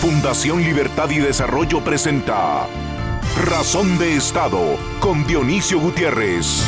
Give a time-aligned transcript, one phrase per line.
[0.00, 2.66] Fundación Libertad y Desarrollo presenta
[3.44, 6.64] Razón de Estado con Dionisio Gutiérrez.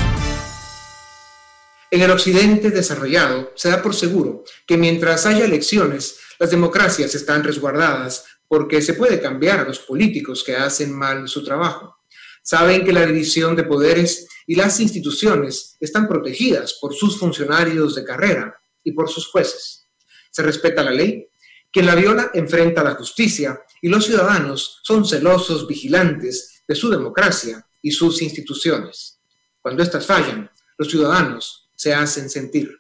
[1.91, 7.43] En el occidente desarrollado se da por seguro que mientras haya elecciones, las democracias están
[7.43, 12.01] resguardadas porque se puede cambiar a los políticos que hacen mal su trabajo.
[12.43, 18.05] Saben que la división de poderes y las instituciones están protegidas por sus funcionarios de
[18.05, 18.55] carrera
[18.85, 19.89] y por sus jueces.
[20.31, 21.31] Se respeta la ley
[21.73, 26.91] quien la viola enfrenta a la justicia y los ciudadanos son celosos vigilantes de su
[26.91, 29.21] democracia y sus instituciones.
[29.61, 32.79] Cuando éstas fallan, los ciudadanos se hacen sentir.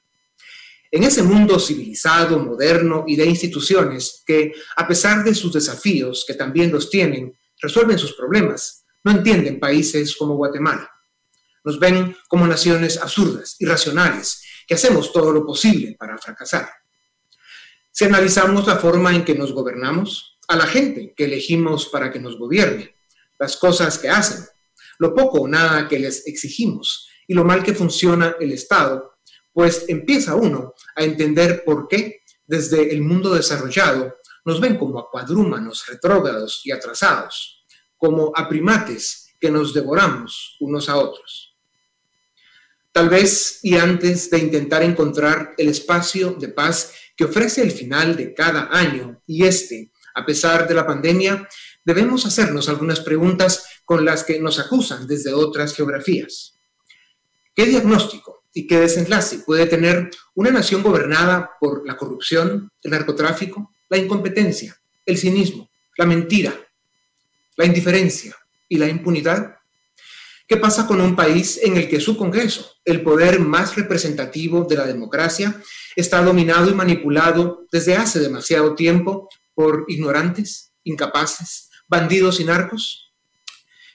[0.91, 6.34] En ese mundo civilizado, moderno y de instituciones que, a pesar de sus desafíos, que
[6.34, 10.91] también los tienen, resuelven sus problemas, no entienden países como Guatemala.
[11.64, 16.69] Nos ven como naciones absurdas, irracionales, que hacemos todo lo posible para fracasar.
[17.95, 22.19] Si analizamos la forma en que nos gobernamos, a la gente que elegimos para que
[22.19, 22.97] nos gobierne,
[23.39, 24.47] las cosas que hacen,
[24.98, 29.16] lo poco o nada que les exigimos y lo mal que funciona el Estado,
[29.53, 34.16] pues empieza uno a entender por qué desde el mundo desarrollado
[34.47, 37.66] nos ven como a cuadrúmanos retrógrados y atrasados,
[37.98, 41.52] como a primates que nos devoramos unos a otros.
[42.92, 48.16] Tal vez y antes de intentar encontrar el espacio de paz que ofrece el final
[48.16, 51.48] de cada año y este, a pesar de la pandemia,
[51.84, 56.58] debemos hacernos algunas preguntas con las que nos acusan desde otras geografías.
[57.54, 63.72] ¿Qué diagnóstico y qué desenlace puede tener una nación gobernada por la corrupción, el narcotráfico,
[63.88, 66.54] la incompetencia, el cinismo, la mentira,
[67.56, 68.36] la indiferencia
[68.68, 69.56] y la impunidad?
[70.53, 74.77] ¿Qué pasa con un país en el que su Congreso, el poder más representativo de
[74.77, 75.59] la democracia,
[75.97, 83.15] está dominado y manipulado desde hace demasiado tiempo por ignorantes, incapaces, bandidos y narcos?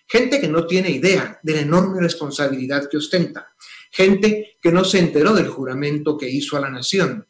[0.08, 3.54] Gente que no tiene idea de la enorme responsabilidad que ostenta,
[3.92, 7.28] gente que no se enteró del juramento que hizo a la nación,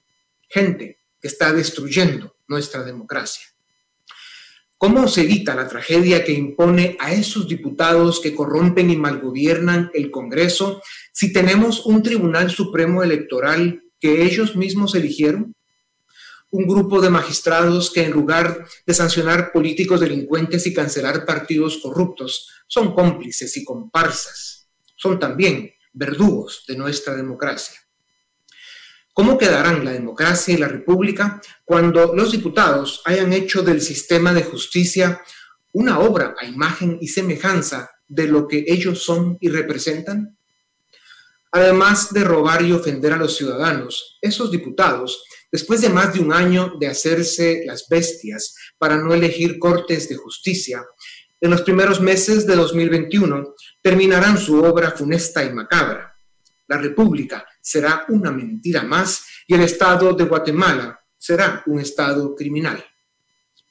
[0.48, 3.46] gente que está destruyendo nuestra democracia.
[4.80, 10.12] ¿Cómo se evita la tragedia que impone a esos diputados que corrompen y malgobiernan el
[10.12, 15.56] Congreso si tenemos un Tribunal Supremo Electoral que ellos mismos eligieron?
[16.52, 22.48] Un grupo de magistrados que en lugar de sancionar políticos delincuentes y cancelar partidos corruptos,
[22.68, 24.70] son cómplices y comparsas.
[24.96, 27.87] Son también verdugos de nuestra democracia.
[29.18, 34.44] ¿Cómo quedarán la democracia y la república cuando los diputados hayan hecho del sistema de
[34.44, 35.20] justicia
[35.74, 40.38] una obra a imagen y semejanza de lo que ellos son y representan?
[41.52, 46.32] Además de robar y ofender a los ciudadanos, esos diputados, después de más de un
[46.32, 50.86] año de hacerse las bestias para no elegir cortes de justicia,
[51.42, 56.07] en los primeros meses de 2021 terminarán su obra funesta y macabra.
[56.68, 62.84] La República será una mentira más y el Estado de Guatemala será un Estado criminal.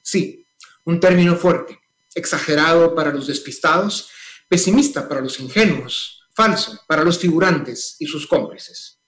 [0.01, 0.45] Sí,
[0.85, 1.79] un término fuerte,
[2.15, 4.09] exagerado para los despistados,
[4.47, 8.99] pesimista para los ingenuos, falso para los figurantes y sus cómplices.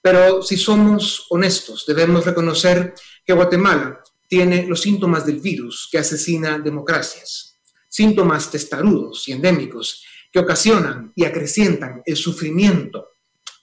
[0.00, 2.94] Pero si somos honestos, debemos reconocer
[3.24, 10.38] que Guatemala tiene los síntomas del virus que asesina democracias, síntomas testarudos y endémicos que
[10.38, 13.10] ocasionan y acrecientan el sufrimiento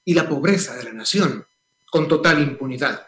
[0.10, 1.46] y la pobreza de la nación
[1.92, 3.06] con total impunidad.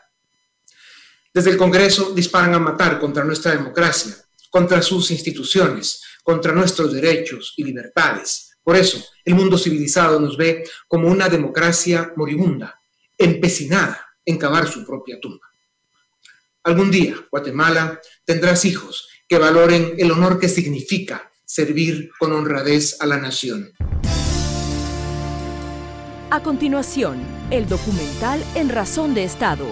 [1.34, 4.16] Desde el Congreso disparan a matar contra nuestra democracia,
[4.52, 8.52] contra sus instituciones, contra nuestros derechos y libertades.
[8.64, 12.80] Por eso, el mundo civilizado nos ve como una democracia moribunda,
[13.18, 15.48] empecinada en cavar su propia tumba.
[16.62, 23.08] Algún día, Guatemala, tendrás hijos que valoren el honor que significa servir con honradez a
[23.08, 23.74] la nación.
[26.34, 27.18] A continuación,
[27.50, 29.66] el documental En Razón de Estado.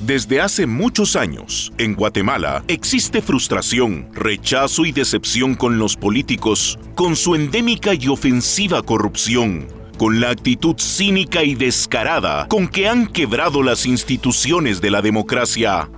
[0.00, 7.16] Desde hace muchos años, en Guatemala existe frustración, rechazo y decepción con los políticos, con
[7.16, 9.66] su endémica y ofensiva corrupción,
[9.98, 15.90] con la actitud cínica y descarada con que han quebrado las instituciones de la democracia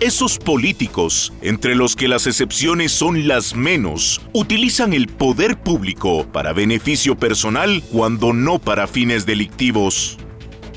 [0.00, 6.52] esos políticos, entre los que las excepciones son las menos, utilizan el poder público para
[6.52, 10.16] beneficio personal cuando no para fines delictivos.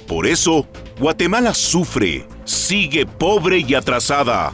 [0.07, 0.67] Por eso,
[0.99, 4.53] Guatemala sufre, sigue pobre y atrasada.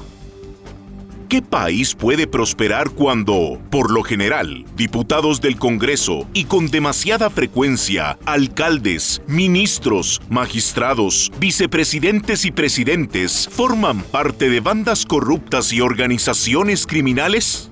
[1.29, 8.17] ¿Qué país puede prosperar cuando, por lo general, diputados del Congreso y con demasiada frecuencia,
[8.23, 17.71] alcaldes, ministros, magistrados, vicepresidentes y presidentes forman parte de bandas corruptas y organizaciones criminales?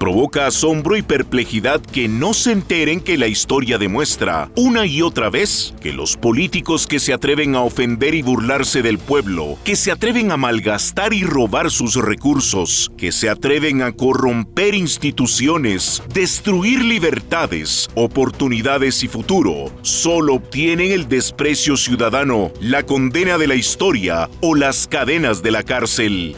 [0.00, 5.28] Provoca asombro y perplejidad que no se enteren que la historia demuestra una y otra
[5.28, 9.92] vez que los políticos que se atreven a ofender y burlarse del pueblo, que se
[9.92, 17.90] atreven a malgastar y robar sus recursos, que se atreven a corromper instituciones, destruir libertades,
[17.94, 24.86] oportunidades y futuro, solo obtienen el desprecio ciudadano, la condena de la historia o las
[24.88, 26.36] cadenas de la cárcel.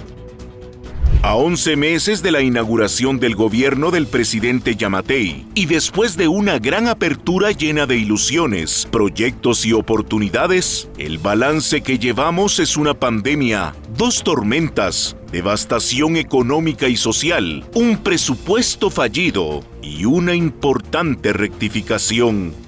[1.25, 6.59] A 11 meses de la inauguración del gobierno del presidente Yamatei y después de una
[6.59, 13.73] gran apertura llena de ilusiones, proyectos y oportunidades, el balance que llevamos es una pandemia,
[13.97, 22.62] dos tormentas, devastación económica y social, un presupuesto fallido y una importante rectificación.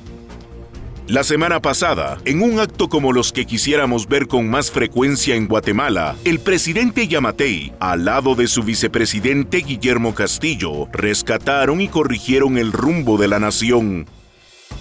[1.06, 5.46] La semana pasada, en un acto como los que quisiéramos ver con más frecuencia en
[5.46, 12.72] Guatemala, el presidente Yamatei, al lado de su vicepresidente Guillermo Castillo, rescataron y corrigieron el
[12.72, 14.06] rumbo de la nación.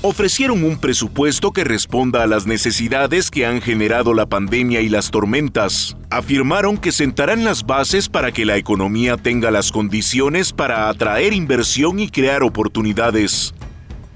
[0.01, 5.11] Ofrecieron un presupuesto que responda a las necesidades que han generado la pandemia y las
[5.11, 5.97] tormentas.
[6.09, 11.99] Afirmaron que sentarán las bases para que la economía tenga las condiciones para atraer inversión
[11.99, 13.53] y crear oportunidades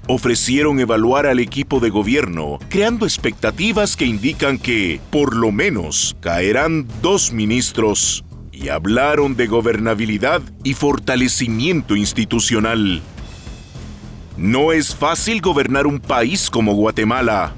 [0.08, 6.88] ofrecieron evaluar al equipo de gobierno, creando expectativas que indican que, por lo menos, caerán
[7.02, 13.02] dos ministros, y hablaron de gobernabilidad y fortalecimiento institucional.
[14.36, 17.52] No es fácil gobernar un país como Guatemala.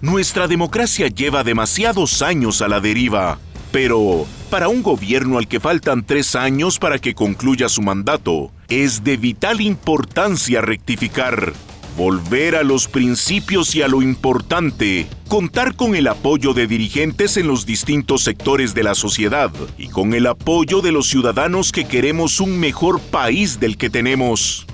[0.00, 3.38] Nuestra democracia lleva demasiados años a la deriva,
[3.72, 9.02] pero para un gobierno al que faltan tres años para que concluya su mandato, es
[9.02, 11.52] de vital importancia rectificar
[11.98, 17.48] volver a los principios y a lo importante, contar con el apoyo de dirigentes en
[17.48, 22.38] los distintos sectores de la sociedad y con el apoyo de los ciudadanos que queremos
[22.38, 24.64] un mejor país del que tenemos.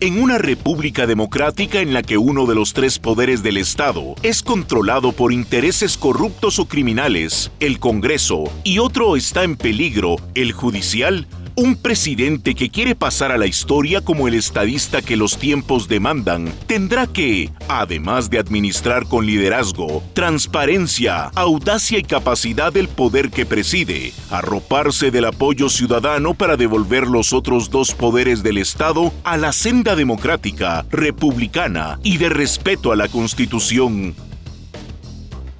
[0.00, 4.42] En una república democrática en la que uno de los tres poderes del Estado es
[4.42, 11.26] controlado por intereses corruptos o criminales, el Congreso, y otro está en peligro, el judicial,
[11.56, 16.52] un presidente que quiere pasar a la historia como el estadista que los tiempos demandan
[16.66, 24.12] tendrá que, además de administrar con liderazgo, transparencia, audacia y capacidad del poder que preside,
[24.30, 29.94] arroparse del apoyo ciudadano para devolver los otros dos poderes del Estado a la senda
[29.94, 34.14] democrática, republicana y de respeto a la Constitución.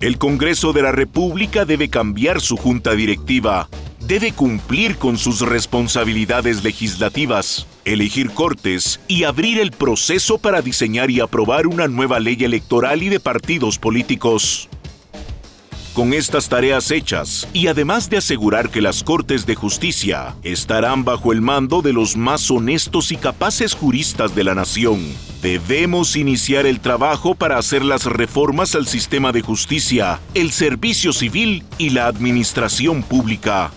[0.00, 3.68] El Congreso de la República debe cambiar su junta directiva
[4.06, 11.20] debe cumplir con sus responsabilidades legislativas, elegir cortes y abrir el proceso para diseñar y
[11.20, 14.68] aprobar una nueva ley electoral y de partidos políticos.
[15.94, 21.32] Con estas tareas hechas, y además de asegurar que las Cortes de Justicia estarán bajo
[21.32, 25.00] el mando de los más honestos y capaces juristas de la nación,
[25.40, 31.62] debemos iniciar el trabajo para hacer las reformas al sistema de justicia, el servicio civil
[31.78, 33.70] y la administración pública.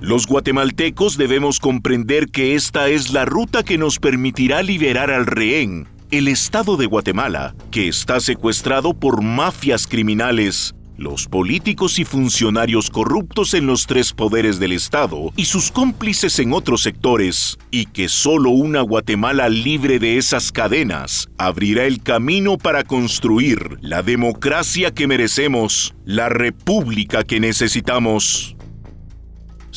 [0.00, 5.88] Los guatemaltecos debemos comprender que esta es la ruta que nos permitirá liberar al rehén,
[6.10, 13.54] el Estado de Guatemala, que está secuestrado por mafias criminales, los políticos y funcionarios corruptos
[13.54, 18.50] en los tres poderes del Estado y sus cómplices en otros sectores, y que solo
[18.50, 25.94] una Guatemala libre de esas cadenas abrirá el camino para construir la democracia que merecemos,
[26.04, 28.55] la república que necesitamos.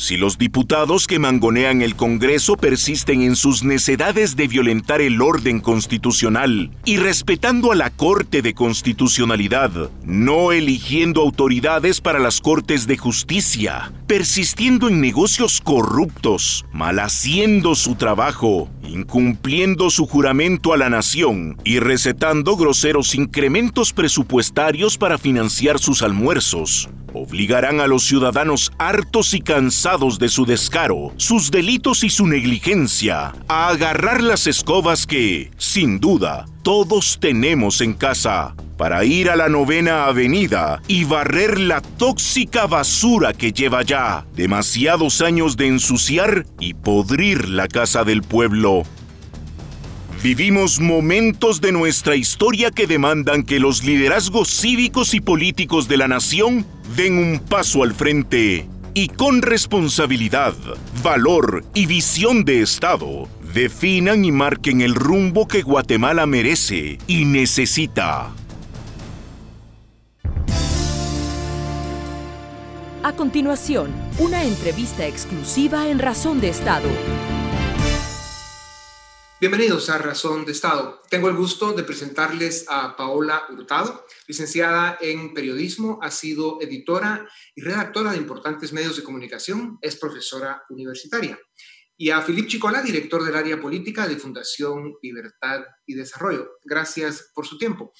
[0.00, 5.60] Si los diputados que mangonean el Congreso persisten en sus necedades de violentar el orden
[5.60, 12.96] constitucional y respetando a la Corte de Constitucionalidad, no eligiendo autoridades para las Cortes de
[12.96, 21.58] Justicia, persistiendo en negocios corruptos, mal haciendo su trabajo, incumpliendo su juramento a la nación
[21.62, 29.40] y recetando groseros incrementos presupuestarios para financiar sus almuerzos, obligarán a los ciudadanos hartos y
[29.40, 35.98] cansados de su descaro, sus delitos y su negligencia a agarrar las escobas que, sin
[35.98, 42.68] duda, todos tenemos en casa para ir a la novena avenida y barrer la tóxica
[42.68, 48.84] basura que lleva ya demasiados años de ensuciar y podrir la casa del pueblo.
[50.22, 56.06] Vivimos momentos de nuestra historia que demandan que los liderazgos cívicos y políticos de la
[56.06, 60.54] nación den un paso al frente y con responsabilidad,
[61.02, 68.30] valor y visión de Estado, definan y marquen el rumbo que Guatemala merece y necesita.
[73.02, 76.88] A continuación, una entrevista exclusiva en Razón de Estado.
[79.40, 81.00] Bienvenidos a Razón de Estado.
[81.08, 87.62] Tengo el gusto de presentarles a Paola Hurtado, licenciada en periodismo, ha sido editora y
[87.62, 91.40] redactora de importantes medios de comunicación, es profesora universitaria.
[91.96, 96.58] Y a Filip Chicola, director del área política de Fundación Libertad y Desarrollo.
[96.62, 97.94] Gracias por su tiempo.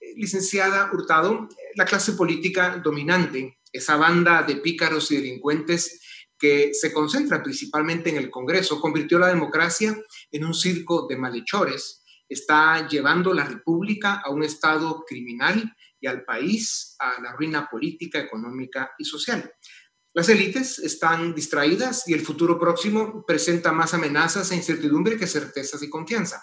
[0.00, 6.00] Eh, licenciada Hurtado, la clase política dominante, esa banda de pícaros y delincuentes
[6.40, 9.94] que se concentra principalmente en el Congreso, convirtió la democracia
[10.32, 16.24] en un circo de malhechores, está llevando la República a un estado criminal y al
[16.24, 19.52] país a la ruina política, económica y social.
[20.14, 25.82] Las élites están distraídas y el futuro próximo presenta más amenazas e incertidumbre que certezas
[25.82, 26.42] y confianza.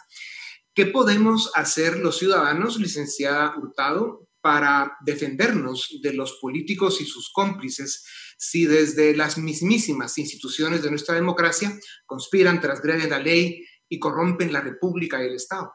[0.73, 8.05] ¿Qué podemos hacer los ciudadanos, licenciada Hurtado, para defendernos de los políticos y sus cómplices
[8.37, 14.61] si desde las mismísimas instituciones de nuestra democracia conspiran, transgreden la ley y corrompen la
[14.61, 15.73] República y el Estado.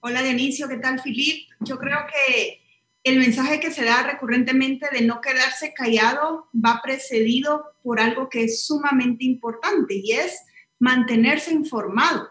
[0.00, 1.48] Hola Dionisio, ¿qué tal Filip?
[1.60, 2.60] Yo creo que
[3.02, 8.44] el mensaje que se da recurrentemente de no quedarse callado va precedido por algo que
[8.44, 10.40] es sumamente importante y es
[10.78, 12.28] mantenerse informado,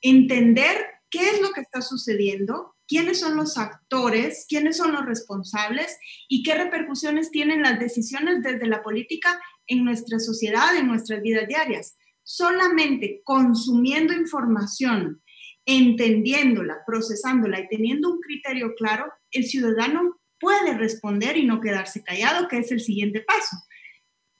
[0.00, 5.96] entender qué es lo que está sucediendo, quiénes son los actores, quiénes son los responsables
[6.28, 11.46] y qué repercusiones tienen las decisiones desde la política en nuestra sociedad, en nuestras vidas
[11.46, 11.96] diarias.
[12.24, 15.22] Solamente consumiendo información,
[15.64, 22.48] entendiéndola, procesándola y teniendo un criterio claro, el ciudadano puede responder y no quedarse callado,
[22.48, 23.56] que es el siguiente paso.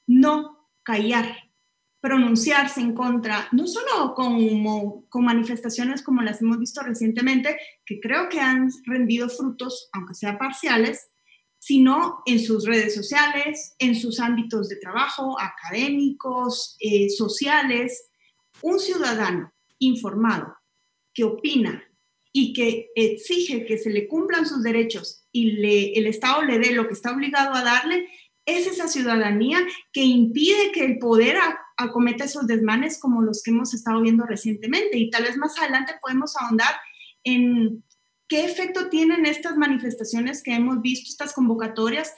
[0.08, 1.36] No callar,
[2.00, 8.28] pronunciarse en contra, no solo con, con manifestaciones como las hemos visto recientemente, que creo
[8.28, 11.10] que han rendido frutos, aunque sea parciales,
[11.58, 18.08] sino en sus redes sociales, en sus ámbitos de trabajo, académicos, eh, sociales.
[18.62, 20.56] Un ciudadano informado
[21.12, 21.84] que opina
[22.32, 26.72] y que exige que se le cumplan sus derechos y le, el Estado le dé
[26.72, 28.08] lo que está obligado a darle,
[28.46, 29.58] es esa ciudadanía
[29.92, 31.36] que impide que el poder
[31.80, 34.98] acometa esos desmanes como los que hemos estado viendo recientemente.
[34.98, 36.74] Y tal vez más adelante podemos ahondar
[37.24, 37.84] en
[38.28, 42.14] qué efecto tienen estas manifestaciones que hemos visto, estas convocatorias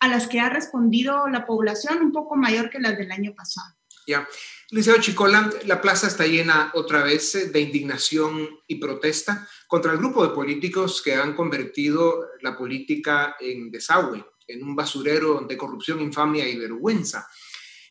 [0.00, 3.74] a las que ha respondido la población un poco mayor que las del año pasado.
[4.06, 4.26] Ya.
[4.70, 10.26] Liceo Chicola, la plaza está llena otra vez de indignación y protesta contra el grupo
[10.26, 16.48] de políticos que han convertido la política en desagüe, en un basurero de corrupción, infamia
[16.48, 17.28] y vergüenza.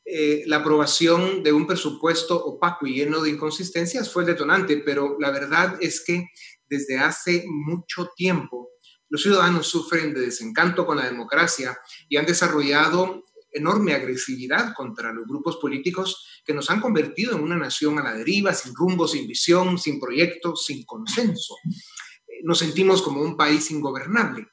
[0.10, 5.18] Eh, la aprobación de un presupuesto opaco y lleno de inconsistencias fue el detonante, pero
[5.20, 6.30] la verdad es que
[6.70, 8.70] desde hace mucho tiempo
[9.10, 15.28] los ciudadanos sufren de desencanto con la democracia y han desarrollado enorme agresividad contra los
[15.28, 19.28] grupos políticos que nos han convertido en una nación a la deriva, sin rumbo, sin
[19.28, 21.56] visión, sin proyecto, sin consenso.
[21.66, 24.48] Eh, nos sentimos como un país ingobernable.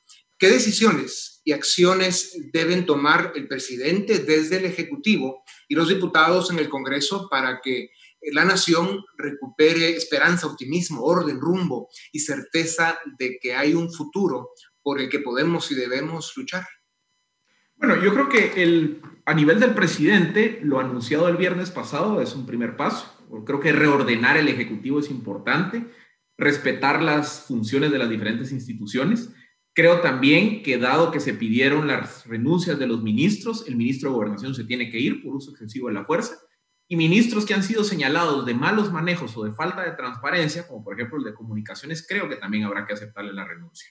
[0.44, 6.58] ¿Qué decisiones y acciones deben tomar el presidente desde el Ejecutivo y los diputados en
[6.58, 7.88] el Congreso para que
[8.30, 14.50] la nación recupere esperanza, optimismo, orden, rumbo y certeza de que hay un futuro
[14.82, 16.66] por el que podemos y debemos luchar?
[17.76, 22.34] Bueno, yo creo que el, a nivel del presidente, lo anunciado el viernes pasado es
[22.34, 23.10] un primer paso.
[23.46, 25.86] Creo que reordenar el Ejecutivo es importante,
[26.36, 29.30] respetar las funciones de las diferentes instituciones.
[29.74, 34.16] Creo también que dado que se pidieron las renuncias de los ministros, el ministro de
[34.16, 36.36] Gobernación se tiene que ir por uso excesivo de la fuerza.
[36.86, 40.84] Y ministros que han sido señalados de malos manejos o de falta de transparencia, como
[40.84, 43.90] por ejemplo el de comunicaciones, creo que también habrá que aceptarle la renuncia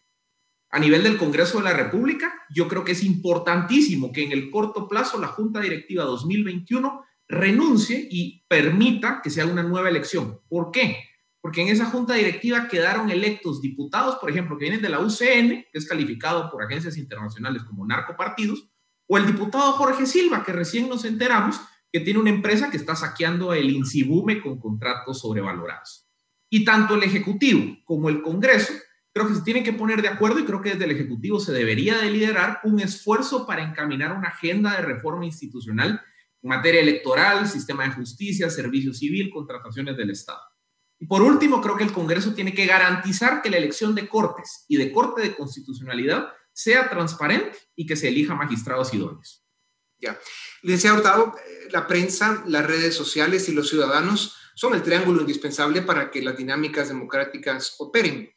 [0.74, 4.50] a nivel del Congreso de la República, yo creo que es importantísimo que en el
[4.50, 10.40] corto plazo la Junta Directiva 2021 renuncie y permita que se haga una nueva elección.
[10.50, 10.98] ¿Por qué?
[11.44, 15.66] Porque en esa Junta Directiva quedaron electos diputados, por ejemplo, que vienen de la UCN,
[15.70, 18.70] que es calificado por agencias internacionales como narcopartidos,
[19.08, 21.60] o el diputado Jorge Silva, que recién nos enteramos
[21.92, 26.08] que tiene una empresa que está saqueando el Insibume con contratos sobrevalorados.
[26.50, 28.72] Y tanto el Ejecutivo como el Congreso
[29.14, 31.52] creo que se tienen que poner de acuerdo y creo que desde el Ejecutivo se
[31.52, 36.02] debería de liderar un esfuerzo para encaminar una agenda de reforma institucional
[36.42, 40.40] en materia electoral, sistema de justicia, servicio civil, contrataciones del Estado.
[41.04, 44.64] Y por último, creo que el Congreso tiene que garantizar que la elección de cortes
[44.70, 49.44] y de corte de constitucionalidad sea transparente y que se elija magistrados idóneos.
[50.00, 50.18] Ya.
[50.62, 55.82] Licenciado Hurtado, eh, la prensa, las redes sociales y los ciudadanos son el triángulo indispensable
[55.82, 58.32] para que las dinámicas democráticas operen,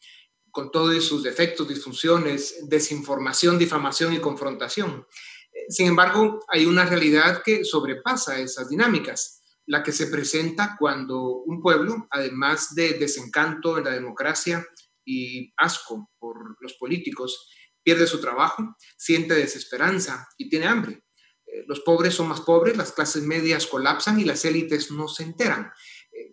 [0.51, 5.07] con todos sus defectos, disfunciones, desinformación, difamación y confrontación.
[5.53, 11.43] Eh, sin embargo, hay una realidad que sobrepasa esas dinámicas, la que se presenta cuando
[11.45, 14.67] un pueblo, además de desencanto en la democracia
[15.05, 17.51] y asco por los políticos,
[17.83, 21.05] pierde su trabajo, siente desesperanza y tiene hambre.
[21.47, 25.25] Eh, los pobres son más pobres, las clases medias colapsan y las élites no se
[25.25, 25.71] enteran.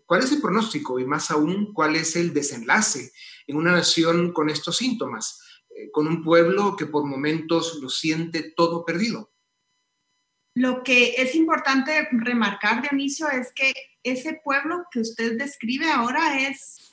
[0.06, 3.12] ¿Cuál es el pronóstico y más aún cuál es el desenlace
[3.48, 5.40] en una nación con estos síntomas,
[5.76, 9.33] eh, con un pueblo que por momentos lo siente todo perdido?
[10.56, 16.92] Lo que es importante remarcar, Dionisio, es que ese pueblo que usted describe ahora es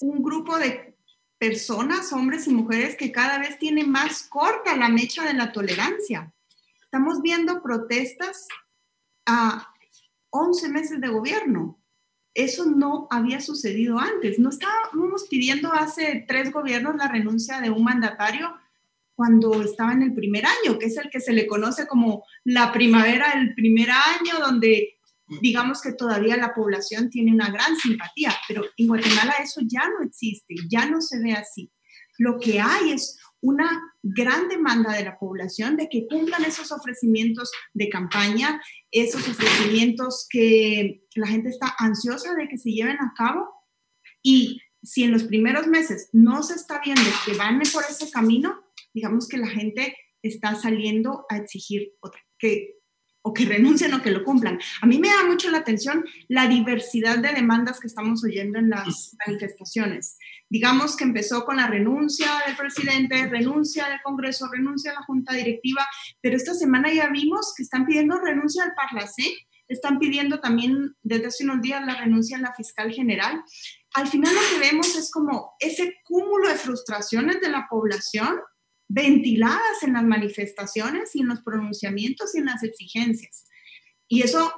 [0.00, 0.96] un grupo de
[1.38, 6.32] personas, hombres y mujeres, que cada vez tiene más corta la mecha de la tolerancia.
[6.82, 8.46] Estamos viendo protestas
[9.26, 9.72] a
[10.30, 11.80] 11 meses de gobierno.
[12.34, 14.38] Eso no había sucedido antes.
[14.38, 18.54] No estábamos pidiendo hace tres gobiernos la renuncia de un mandatario
[19.16, 22.70] cuando estaba en el primer año, que es el que se le conoce como la
[22.70, 24.98] primavera del primer año, donde
[25.40, 30.06] digamos que todavía la población tiene una gran simpatía, pero en Guatemala eso ya no
[30.06, 31.72] existe, ya no se ve así.
[32.18, 37.50] Lo que hay es una gran demanda de la población de que cumplan esos ofrecimientos
[37.72, 43.48] de campaña, esos ofrecimientos que la gente está ansiosa de que se lleven a cabo.
[44.22, 48.65] Y si en los primeros meses no se está viendo que van por ese camino,
[48.96, 52.76] digamos que la gente está saliendo a exigir otra, que
[53.20, 54.58] o que renuncien o que lo cumplan.
[54.80, 58.70] A mí me da mucho la atención la diversidad de demandas que estamos oyendo en
[58.70, 60.16] las manifestaciones.
[60.48, 65.34] Digamos que empezó con la renuncia del presidente, renuncia del Congreso, renuncia a la Junta
[65.34, 65.84] Directiva,
[66.22, 69.36] pero esta semana ya vimos que están pidiendo renuncia al Parlacé,
[69.66, 73.42] están pidiendo también desde hace unos días la renuncia a la fiscal general.
[73.94, 78.36] Al final lo que vemos es como ese cúmulo de frustraciones de la población
[78.88, 83.46] ventiladas en las manifestaciones y en los pronunciamientos y en las exigencias.
[84.08, 84.52] Y eso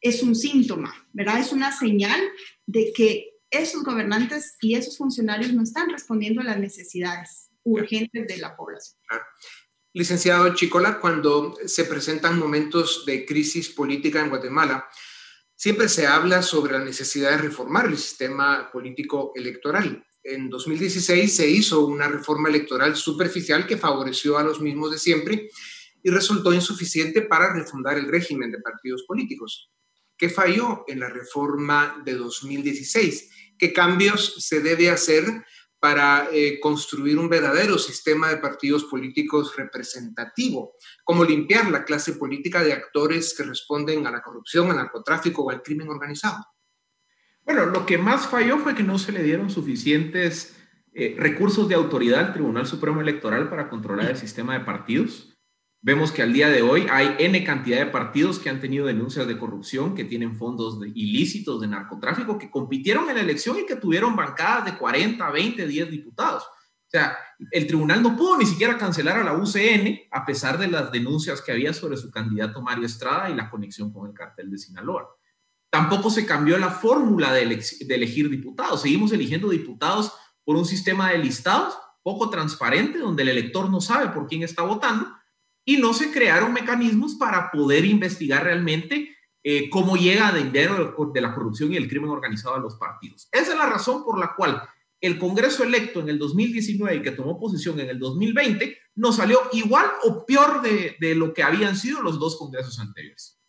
[0.00, 1.38] es un síntoma, ¿verdad?
[1.38, 2.20] Es una señal
[2.66, 8.36] de que esos gobernantes y esos funcionarios no están respondiendo a las necesidades urgentes de
[8.38, 8.98] la población.
[9.92, 14.88] Licenciado Chicola, cuando se presentan momentos de crisis política en Guatemala,
[15.54, 21.48] siempre se habla sobre la necesidad de reformar el sistema político electoral en 2016 se
[21.48, 25.50] hizo una reforma electoral superficial que favoreció a los mismos de siempre
[26.02, 29.70] y resultó insuficiente para refundar el régimen de partidos políticos.
[30.16, 33.30] ¿Qué falló en la reforma de 2016?
[33.58, 35.24] ¿Qué cambios se debe hacer
[35.78, 40.76] para eh, construir un verdadero sistema de partidos políticos representativo?
[41.04, 45.50] ¿Cómo limpiar la clase política de actores que responden a la corrupción, al narcotráfico o
[45.50, 46.42] al crimen organizado?
[47.44, 50.56] Bueno, lo que más falló fue que no se le dieron suficientes
[50.94, 55.34] eh, recursos de autoridad al Tribunal Supremo Electoral para controlar el sistema de partidos.
[55.82, 59.26] Vemos que al día de hoy hay N cantidad de partidos que han tenido denuncias
[59.26, 63.76] de corrupción, que tienen fondos ilícitos de narcotráfico, que compitieron en la elección y que
[63.76, 66.44] tuvieron bancadas de 40, 20, 10 diputados.
[66.44, 67.18] O sea,
[67.50, 71.42] el tribunal no pudo ni siquiera cancelar a la UCN a pesar de las denuncias
[71.42, 75.10] que había sobre su candidato Mario Estrada y la conexión con el cartel de Sinaloa.
[75.74, 78.82] Tampoco se cambió la fórmula de, elegir diputados.
[78.82, 80.12] Seguimos eligiendo diputados
[80.44, 84.62] por un sistema de listados poco transparente, donde el elector no sabe por quién está
[84.62, 85.08] votando,
[85.64, 91.34] y no se crearon mecanismos para poder investigar realmente eh, cómo llega dinero de la
[91.34, 93.28] corrupción y el crimen organizado a los partidos.
[93.32, 94.62] Esa es la razón por la cual
[95.00, 99.40] el Congreso electo en el 2019 y que tomó posición en el 2020 nos salió
[99.50, 103.40] igual o peor de lo que habían sido los dos congresos anteriores.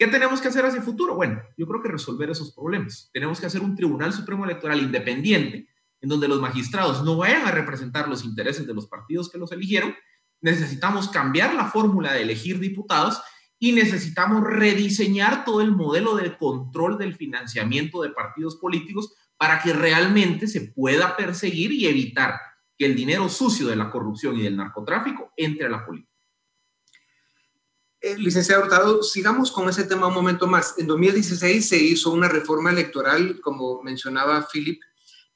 [0.00, 1.14] ¿Qué tenemos que hacer hacia el futuro?
[1.14, 3.10] Bueno, yo creo que resolver esos problemas.
[3.12, 5.68] Tenemos que hacer un Tribunal Supremo Electoral independiente,
[6.00, 9.52] en donde los magistrados no vayan a representar los intereses de los partidos que los
[9.52, 9.94] eligieron.
[10.40, 13.20] Necesitamos cambiar la fórmula de elegir diputados
[13.58, 19.74] y necesitamos rediseñar todo el modelo de control del financiamiento de partidos políticos para que
[19.74, 22.40] realmente se pueda perseguir y evitar
[22.78, 26.09] que el dinero sucio de la corrupción y del narcotráfico entre a la política.
[28.02, 30.74] Eh, licenciado Hurtado, sigamos con ese tema un momento más.
[30.78, 34.80] En 2016 se hizo una reforma electoral, como mencionaba Philip,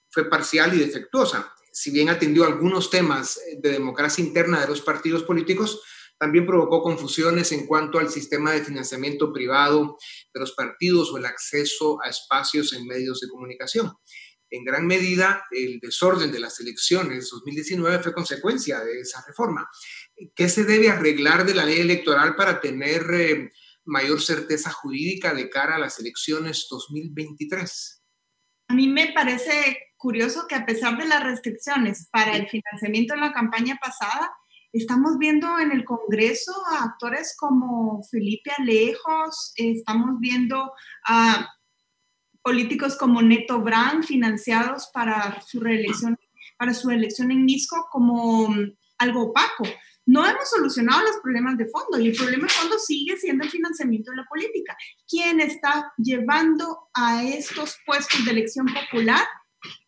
[0.08, 1.52] fue parcial y defectuosa.
[1.70, 5.82] Si bien atendió algunos temas de democracia interna de los partidos políticos,
[6.18, 9.98] también provocó confusiones en cuanto al sistema de financiamiento privado
[10.32, 13.92] de los partidos o el acceso a espacios en medios de comunicación.
[14.48, 19.68] En gran medida, el desorden de las elecciones 2019 fue consecuencia de esa reforma.
[20.34, 23.52] ¿Qué se debe arreglar de la ley electoral para tener eh,
[23.84, 28.02] mayor certeza jurídica de cara a las elecciones 2023?
[28.68, 33.20] A mí me parece curioso que a pesar de las restricciones para el financiamiento en
[33.20, 34.32] la campaña pasada,
[34.72, 40.72] estamos viendo en el Congreso a actores como Felipe Alejos, estamos viendo
[41.06, 41.50] a
[42.42, 46.18] políticos como Neto Brand financiados para su reelección,
[46.58, 48.54] para su elección en Misco como
[48.98, 49.64] algo opaco
[50.06, 53.50] no hemos solucionado los problemas de fondo y el problema de fondo sigue siendo el
[53.50, 54.76] financiamiento de la política.
[55.08, 59.24] ¿Quién está llevando a estos puestos de elección popular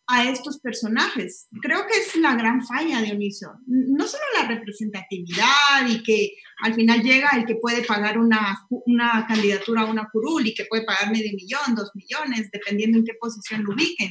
[0.06, 1.48] a estos personajes?
[1.60, 3.50] Creo que es la gran falla, Dionisio.
[3.66, 9.26] No solo la representatividad y que al final llega el que puede pagar una, una
[9.28, 13.14] candidatura a una curul y que puede pagar medio millón, dos millones, dependiendo en qué
[13.20, 14.10] posición lo ubiquen,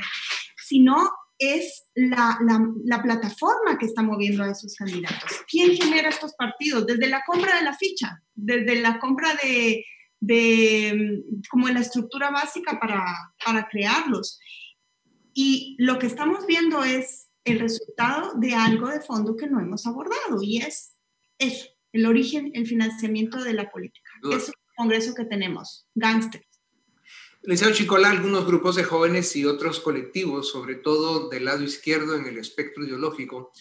[0.68, 2.40] sino es la,
[3.04, 5.32] plataforma que está moviendo a esos candidatos.
[5.50, 6.86] ¿Quién genera estos partidos?
[6.86, 9.84] Desde la compra de la ficha, desde la compra de,
[11.50, 13.06] como la estructura básica para,
[13.44, 14.40] para crearlos.
[15.34, 19.86] Y lo que estamos viendo es el resultado de algo de fondo que no hemos
[19.86, 20.96] abordado y es
[21.38, 24.10] eso, el origen, el financiamiento de la política.
[24.32, 26.55] Es el congreso que tenemos, gángsters.
[27.48, 32.26] Licenciado Chicola, algunos grupos de jóvenes y otros colectivos, sobre todo del lado izquierdo en
[32.26, 33.52] el espectro ideológico,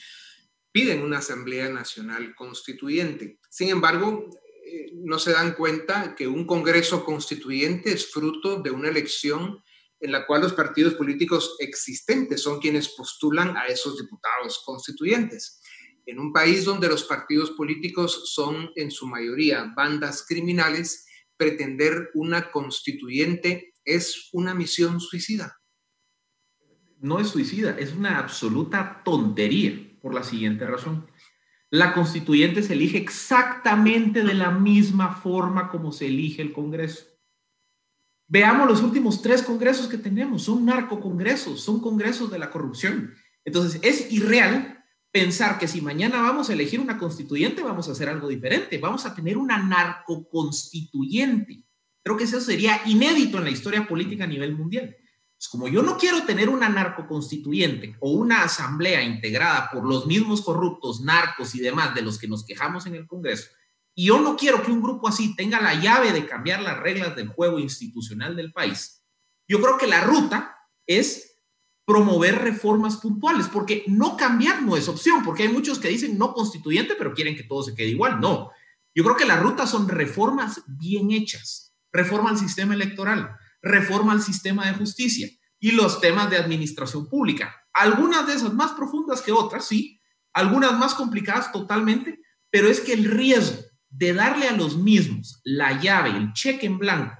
[0.73, 3.40] piden una Asamblea Nacional Constituyente.
[3.51, 4.31] Sin embargo,
[4.64, 9.62] eh, no se dan cuenta que un Congreso Constituyente es fruto de una elección
[10.01, 15.61] en la cual los partidos políticos existentes son quienes postulan a esos diputados constituyentes.
[16.07, 21.05] En un país donde los partidos políticos son en su mayoría bandas criminales,
[21.37, 25.59] pretender una constituyente es una misión suicida.
[27.01, 31.07] No es suicida, es una absoluta tontería por la siguiente razón.
[31.70, 37.14] La constituyente se elige exactamente de la misma forma como se elige el Congreso.
[38.27, 43.12] Veamos los últimos tres congresos que tenemos, son narcocongresos, son congresos de la corrupción.
[43.44, 48.09] Entonces, es irreal pensar que si mañana vamos a elegir una constituyente, vamos a hacer
[48.09, 51.64] algo diferente, vamos a tener una narcoconstituyente.
[52.05, 54.95] Creo que eso sería inédito en la historia política a nivel mundial.
[55.38, 60.43] Pues como yo no quiero tener una narcoconstituyente o una asamblea integrada por los mismos
[60.43, 63.49] corruptos, narcos y demás de los que nos quejamos en el Congreso,
[63.95, 67.17] y yo no quiero que un grupo así tenga la llave de cambiar las reglas
[67.17, 69.03] del juego institucional del país,
[69.49, 71.40] yo creo que la ruta es
[71.87, 76.33] promover reformas puntuales, porque no cambiar no es opción, porque hay muchos que dicen no
[76.33, 78.21] constituyente, pero quieren que todo se quede igual.
[78.21, 78.51] No,
[78.95, 84.20] yo creo que la ruta son reformas bien hechas reforma al sistema electoral, reforma al
[84.20, 85.28] sistema de justicia
[85.59, 87.54] y los temas de administración pública.
[87.72, 90.00] Algunas de esas más profundas que otras, sí,
[90.35, 95.80] algunas más complicadas totalmente, pero es que el riesgo de darle a los mismos la
[95.80, 97.16] llave, el cheque en blanco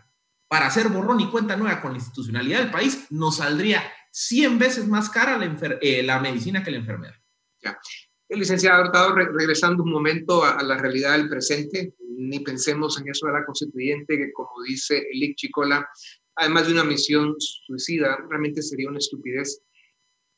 [0.48, 4.87] para hacer borrón y cuenta nueva con la institucionalidad del país, nos saldría 100 veces
[4.87, 7.14] más cara la, eh, la medicina que la enfermedad.
[7.62, 7.78] Ya.
[8.28, 13.27] El licenciado Hurtado, regresando un momento a, la realidad del presente, ni pensemos en eso
[13.27, 15.88] de la constituyente, que como dice Elic Chicola,
[16.37, 19.62] además de una misión suicida, realmente sería una estupidez.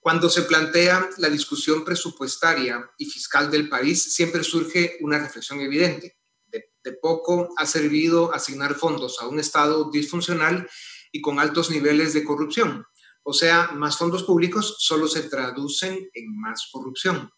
[0.00, 6.16] Cuando se plantea la discusión presupuestaria y fiscal del país, siempre surge una reflexión evidente.
[6.46, 10.68] De, poco ha servido asignar fondos a un Estado disfuncional
[11.10, 12.84] y con altos niveles de corrupción.
[13.24, 17.28] O sea, más fondos públicos solo se traducen en más corrupción.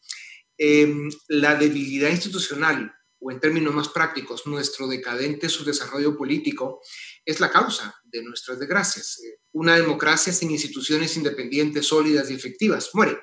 [0.58, 6.80] Em, la debilidad institucional, o en términos más prácticos, nuestro decadente subdesarrollo político,
[7.24, 9.20] es la causa de nuestras desgracias.
[9.52, 13.18] Una democracia sin instituciones independientes, sólidas y efectivas muere.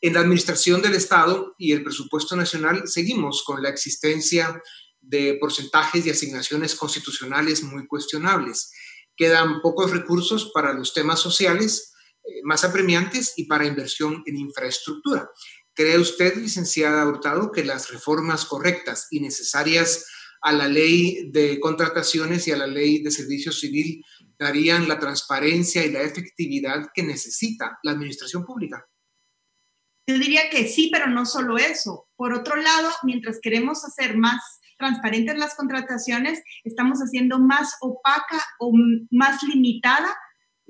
[0.00, 4.60] En la administración del Estado y el presupuesto nacional seguimos con la existencia
[5.00, 8.72] de porcentajes y asignaciones constitucionales muy cuestionables.
[9.16, 11.92] Quedan pocos recursos para los temas sociales
[12.24, 15.30] eh, más apremiantes y para inversión en infraestructura.
[15.80, 20.04] ¿Cree usted, licenciada Hurtado, que las reformas correctas y necesarias
[20.42, 24.04] a la ley de contrataciones y a la ley de servicio civil
[24.38, 28.84] darían la transparencia y la efectividad que necesita la administración pública?
[30.06, 32.10] Yo diría que sí, pero no solo eso.
[32.14, 38.70] Por otro lado, mientras queremos hacer más transparentes las contrataciones, estamos haciendo más opaca o
[39.10, 40.14] más limitada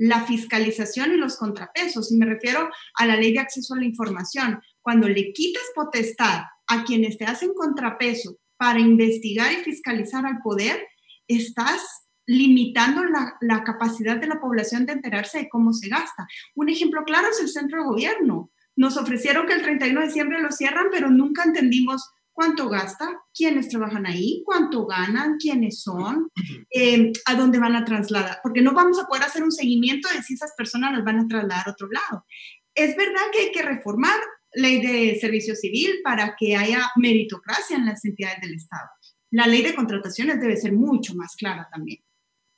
[0.02, 2.10] la fiscalización y los contrapesos.
[2.10, 4.60] Y me refiero a la ley de acceso a la información.
[4.90, 10.84] Cuando le quitas potestad a quienes te hacen contrapeso para investigar y fiscalizar al poder,
[11.28, 16.26] estás limitando la, la, capacidad de la población de enterarse de cómo se gasta.
[16.56, 18.50] Un ejemplo claro es el centro de gobierno.
[18.74, 23.68] Nos ofrecieron que el 31 de diciembre lo cierran, pero nunca entendimos cuánto gasta, quiénes
[23.68, 26.32] trabajan ahí, cuánto ganan, quiénes son,
[26.74, 30.20] eh, a dónde van a trasladar, porque no vamos a poder hacer un seguimiento de
[30.24, 32.26] si esas personas las van a trasladar a otro lado.
[32.74, 34.18] Es verdad que hay que reformar
[34.54, 38.88] ley de servicio civil para que haya meritocracia en las entidades del Estado.
[39.30, 42.02] La ley de contrataciones debe ser mucho más clara también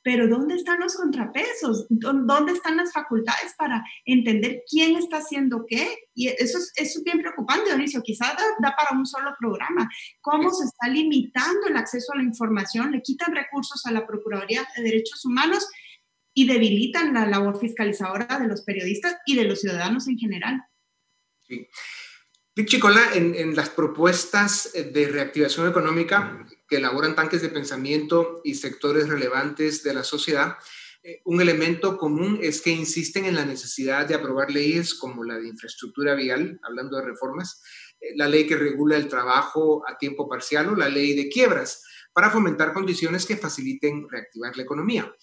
[0.02, 1.86] pero ¿dónde están los contrapesos?
[1.88, 5.96] ¿Dónde están las facultades para entender quién está haciendo qué?
[6.14, 8.02] Y eso es, eso es bien preocupante, Dionisio.
[8.02, 9.88] Quizás da, para un solo programa.
[10.20, 12.90] ¿Cómo se está limitando el acceso a la información?
[12.90, 15.68] Le quitan recursos a la Procuraduría de Derechos Humanos
[16.34, 20.62] y debilitan la labor fiscalizadora de los periodistas y de los ciudadanos en general.
[21.52, 21.68] Sí.
[23.14, 29.94] En, las propuestas de reactivación económica, que elaboran tanques de pensamiento y sectores relevantes de
[29.94, 30.56] la sociedad,
[31.02, 35.38] eh, un elemento común es que insisten en la necesidad de aprobar leyes como la
[35.38, 37.62] de infraestructura vial, hablando de reformas,
[38.00, 41.84] eh, la ley que regula el trabajo a tiempo parcial o la ley de quiebras,
[42.12, 45.14] para fomentar condiciones que faciliten reactivar la economía.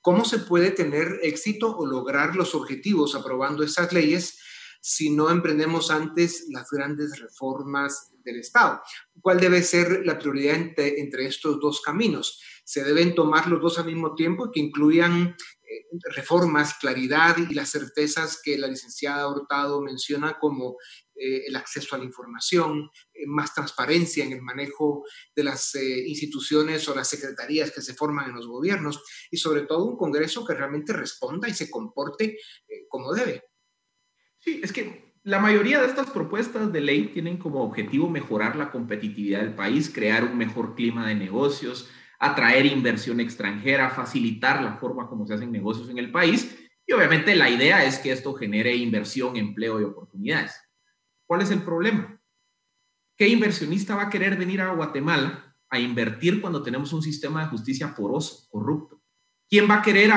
[0.00, 4.38] ¿Cómo se puede tener éxito o lograr los objetivos aprobando esas leyes
[4.86, 8.82] si no emprendemos antes las grandes reformas del Estado.
[9.22, 12.42] ¿Cuál debe ser la prioridad entre, estos dos caminos?
[12.64, 17.70] ¿Se deben tomar los dos al mismo tiempo que incluyan eh, reformas, claridad y las
[17.70, 20.76] certezas que la licenciada Hurtado menciona como
[21.14, 25.02] eh, el acceso a la información, eh, más transparencia en el manejo
[25.34, 29.86] de las instituciones o las secretarías que se forman en los gobiernos y sobre todo
[29.86, 32.36] un Congreso que realmente responda y se comporte
[32.90, 33.53] como debe.
[34.44, 38.70] Sí, es que la mayoría de estas propuestas de ley tienen como objetivo mejorar la
[38.70, 45.08] competitividad del país, crear un mejor clima de negocios, atraer inversión extranjera, facilitar la forma
[45.08, 46.58] como se hacen negocios en el país.
[46.86, 50.60] Y obviamente la idea es que esto genere inversión, empleo y oportunidades.
[51.26, 52.20] ¿Cuál es el problema?
[53.16, 57.48] ¿Qué inversionista va a querer venir a Guatemala a invertir cuando tenemos un sistema de
[57.48, 58.93] justicia poroso, corrupto?
[59.54, 60.10] ¿Quién va a querer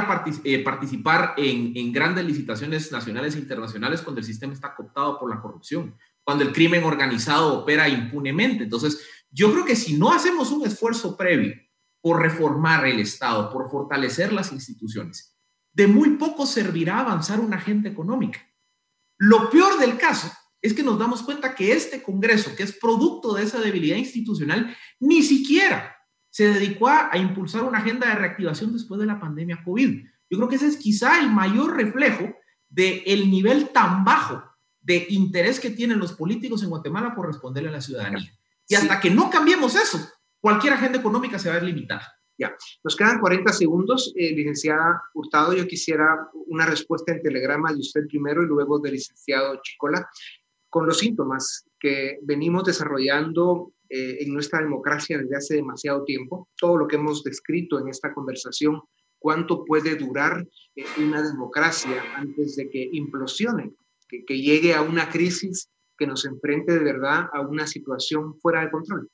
[0.45, 5.39] eh, participar en, grandes licitaciones nacionales e internacionales cuando el sistema está cooptado por la
[5.39, 5.95] corrupción?
[6.23, 8.63] Cuando el crimen organizado opera impunemente.
[8.63, 11.53] Entonces, yo creo que si no hacemos un esfuerzo previo
[12.01, 15.37] por reformar el Estado, por fortalecer las instituciones,
[15.71, 18.39] de muy poco servirá avanzar una agenda económica.
[19.19, 20.31] Lo peor del caso
[20.63, 24.75] es que nos damos cuenta que este Congreso, que es producto de esa debilidad institucional,
[24.99, 25.96] ni siquiera
[26.37, 30.05] se dedicó a, impulsar una agenda de reactivación después de la pandemia COVID.
[30.29, 32.31] Yo creo que ese es quizá el mayor reflejo
[32.69, 34.43] del el nivel tan bajo
[34.79, 38.31] de interés que tienen los políticos en Guatemala por responderle a la ciudadanía.
[38.67, 39.97] Y hasta que no cambiemos eso,
[40.39, 42.07] cualquier agenda económica se va a ver limitada.
[42.37, 44.13] Ya, nos quedan 40 segundos.
[44.15, 48.93] Eh, licenciada Hurtado, yo quisiera una respuesta en telegrama de usted primero y luego del
[48.93, 50.07] licenciado Chicola,
[50.69, 56.49] con los síntomas que venimos desarrollando eh, en nuestra democracia desde hace demasiado tiempo.
[56.57, 58.81] Todo lo que hemos descrito en esta conversación,
[59.19, 63.73] cuánto puede durar eh, una democracia antes de que implosione,
[64.07, 68.61] que, que llegue a una crisis que nos enfrente de verdad a una situación fuera
[68.61, 69.09] de control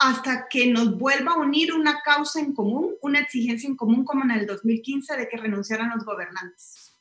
[0.00, 4.24] hasta que nos vuelva a unir una causa en común, una exigencia en común como
[4.24, 6.98] en el 2015 de que renunciaran los gobernantes.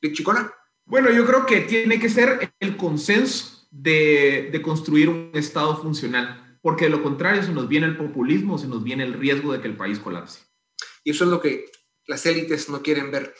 [0.00, 0.54] Chicola.
[0.84, 6.84] Bueno, yo creo que tiene que ser el consenso de, construir un Estado funcional, porque
[6.84, 9.68] de lo contrario se nos viene el populismo, se nos viene el riesgo de que
[9.68, 10.40] el país colapse.
[11.04, 11.66] Y eso es lo que
[12.06, 13.34] las élites no quieren ver.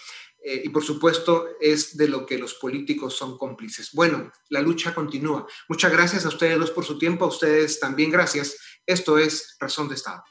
[0.45, 3.91] Eh, y por supuesto es de lo que los políticos son cómplices.
[3.93, 5.47] Bueno, la lucha continúa.
[5.69, 8.57] Muchas gracias a ustedes dos por su tiempo, a ustedes también gracias.
[8.87, 10.23] Esto es Razón de Estado.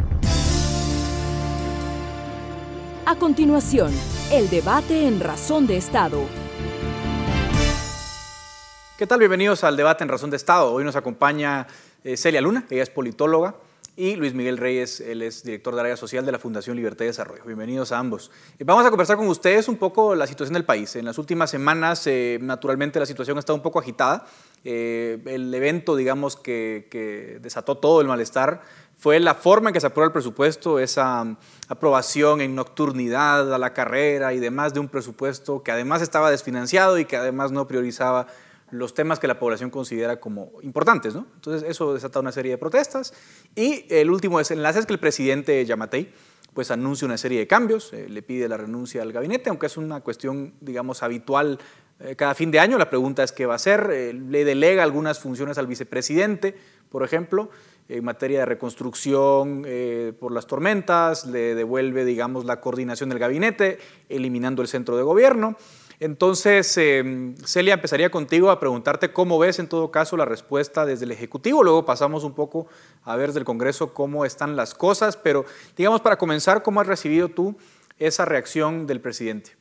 [3.05, 3.93] A continuación,
[4.31, 6.46] el debate en Razón de Estado
[8.97, 9.19] ¿Qué tal?
[9.19, 10.73] Bienvenidos al debate en Razón de Estado.
[10.73, 11.67] Hoy nos acompaña
[12.03, 13.53] eh, Celia Luna, ella es politóloga,
[13.95, 17.09] y Luis Miguel Reyes, él es director de área social de la Fundación Libertad y
[17.09, 17.43] Desarrollo.
[17.45, 18.31] Bienvenidos a ambos.
[18.57, 20.95] Eh, vamos a conversar con ustedes un poco la situación del país.
[20.95, 24.25] En las últimas semanas, eh, naturalmente, la situación ha estado un poco agitada.
[24.63, 28.63] el evento, digamos, que, que, desató todo el malestar
[28.97, 31.35] fue la forma en que se aprobó el presupuesto, esa um,
[31.67, 36.97] aprobación en nocturnidad a la carrera y demás de un presupuesto que además estaba desfinanciado
[36.97, 38.25] y que además no priorizaba
[38.71, 41.15] los temas que la población considera como importantes.
[41.15, 41.25] ¿no?
[41.35, 43.13] Entonces eso desata una serie de protestas
[43.55, 46.11] y el último desenlace es que el presidente Yamatei
[46.57, 49.77] pues anuncia una serie de cambios, eh, le pide la renuncia al gabinete, aunque es
[49.77, 51.59] una cuestión, digamos, habitual
[51.99, 52.79] eh, cada fin de año.
[52.79, 53.91] La pregunta es qué va a hacer.
[53.93, 56.57] Eh, le delega algunas funciones al vicepresidente,
[56.89, 57.51] por ejemplo,
[57.89, 59.65] en materia de reconstrucción
[60.19, 63.77] por las tormentas, le devuelve, digamos, la coordinación del gabinete,
[64.09, 65.57] eliminando el centro de gobierno.
[65.99, 71.05] Entonces, em, Celia, empezaría contigo a preguntarte cómo ves en todo caso la respuesta desde
[71.05, 72.67] el Ejecutivo, luego pasamos un poco
[73.03, 76.87] a ver desde el Congreso cómo están las cosas, pero digamos para comenzar, ¿cómo has
[76.87, 77.55] recibido tú
[77.97, 79.51] esa reacción del presidente?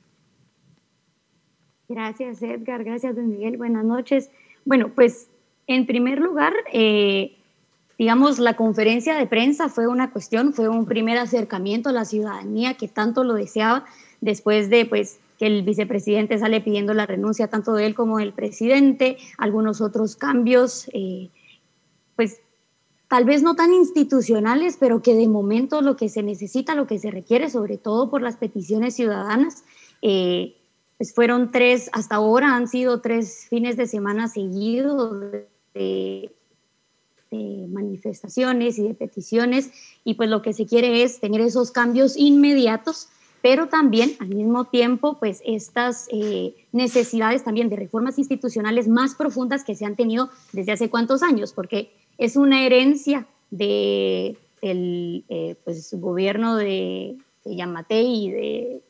[1.89, 2.85] Gracias, Edgar.
[2.85, 3.57] Gracias, don Miguel.
[3.57, 4.31] Buenas noches.
[4.65, 5.29] Bueno, pues
[5.67, 7.37] en primer lugar, eh,
[7.99, 12.75] digamos, la conferencia de prensa fue una cuestión, fue un primer acercamiento a la ciudadanía
[12.75, 13.85] que tanto lo deseaba
[14.21, 18.33] después de, pues, que el vicepresidente sale pidiendo la renuncia tanto de él como del
[18.33, 21.29] presidente, algunos otros cambios, eh,
[22.17, 22.41] pues
[23.09, 26.99] tal vez no tan institucionales, pero que de momento lo que se necesita, lo que
[26.99, 29.65] se requiere, sobre todo por las peticiones ciudadanas,
[30.03, 30.57] eh,
[30.97, 35.21] pues fueron tres, hasta ahora han sido tres fines de semana seguidos
[35.75, 36.33] de,
[37.31, 39.71] de manifestaciones y de peticiones,
[40.05, 43.11] y pues lo que se quiere es tener esos cambios inmediatos
[43.43, 49.65] pero también al mismo tiempo, pues estas eh, necesidades también de reformas institucionales más profundas
[49.65, 55.95] que se han tenido desde hace cuántos años, porque es una herencia de eh, pues,
[55.95, 58.83] gobierno de, de Yamate y del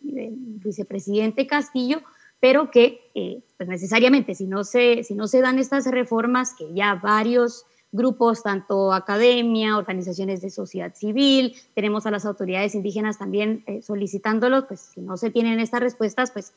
[0.65, 2.01] vicepresidente Castillo,
[2.41, 6.73] pero que eh, pues necesariamente si no, se, si no se dan estas reformas que
[6.75, 13.65] ya varios grupos, tanto academia, organizaciones de sociedad civil, tenemos a las autoridades indígenas también
[13.67, 16.53] eh, solicitándolos, pues si no se tienen estas respuestas, pues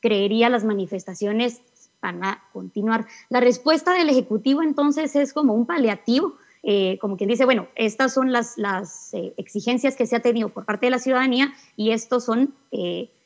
[0.00, 1.60] creería las manifestaciones
[2.00, 3.06] van a continuar.
[3.28, 8.14] La respuesta del Ejecutivo entonces es como un paliativo, eh, como quien dice, bueno, estas
[8.14, 11.90] son las, las eh, exigencias que se ha tenido por parte de la ciudadanía y
[11.92, 12.54] estos son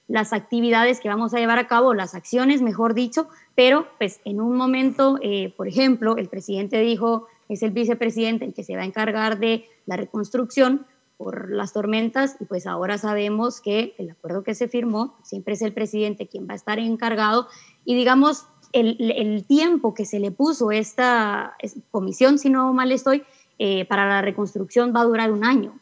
[0.07, 4.41] las actividades que vamos a llevar a cabo, las acciones, mejor dicho, pero pues en
[4.41, 5.19] un momento,
[5.57, 9.65] por ejemplo, el presidente dijo es el vicepresidente el que se va a encargar de
[9.87, 15.17] la reconstrucción por las tormentas y pues ahora sabemos que el acuerdo que se firmó
[15.23, 17.49] siempre es el presidente quien va a estar encargado
[17.85, 21.57] y digamos el, tiempo que se le puso esta
[21.93, 23.23] comisión, si no mal estoy,
[23.59, 25.79] eh, para la reconstrucción va a durar un año.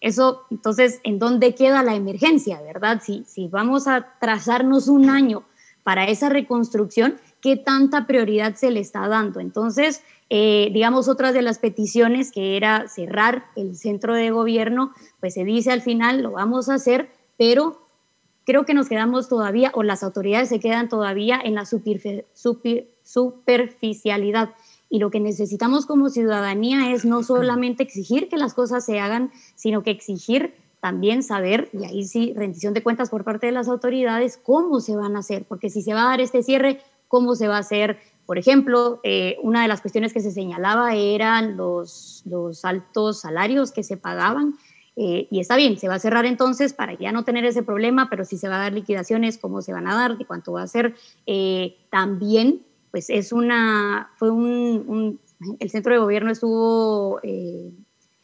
[0.00, 3.02] Eso, entonces, ¿en dónde queda la emergencia, verdad?
[3.04, 5.42] Si, si vamos a trazarnos un año
[5.82, 9.40] para esa reconstrucción, ¿qué tanta prioridad se le está dando?
[9.40, 15.34] Entonces, eh, digamos, otras de las peticiones que era cerrar el centro de gobierno, pues
[15.34, 17.88] se dice al final, lo vamos a hacer, pero
[18.46, 24.50] creo que nos quedamos todavía, o las autoridades se quedan todavía en la superficialidad.
[24.88, 29.32] Y lo que necesitamos como ciudadanía es no solamente exigir que las cosas se hagan,
[29.56, 33.68] sino que exigir también saber, y ahí sí, rendición de cuentas por parte de las
[33.68, 37.34] autoridades, cómo se van a hacer, porque si se va a dar este cierre, cómo
[37.34, 37.98] se va a hacer,
[38.30, 42.22] por ejemplo, eh, una de las cuestiones que se señalaba eran los,
[42.62, 44.54] altos salarios que se pagaban.
[44.94, 48.08] Eh, y está bien, se va a cerrar entonces para ya no tener ese problema,
[48.08, 50.62] pero si se va a dar liquidaciones, cómo se van a dar, de cuánto va
[50.62, 50.94] a ser.
[51.26, 52.62] Eh, también,
[52.92, 55.18] pues es una, fue un,
[55.58, 57.20] el centro de gobierno estuvo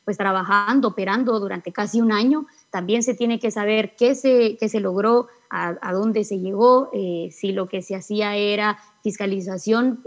[0.04, 2.46] pues trabajando, operando durante casi un año.
[2.70, 7.52] También se tiene que saber qué se, qué se logró, a, dónde se llegó, si
[7.52, 10.02] lo que se hacía era fiscalización,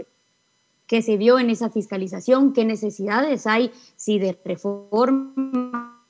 [0.86, 6.04] qué se vio en esa fiscalización, qué necesidades hay, si de reforma,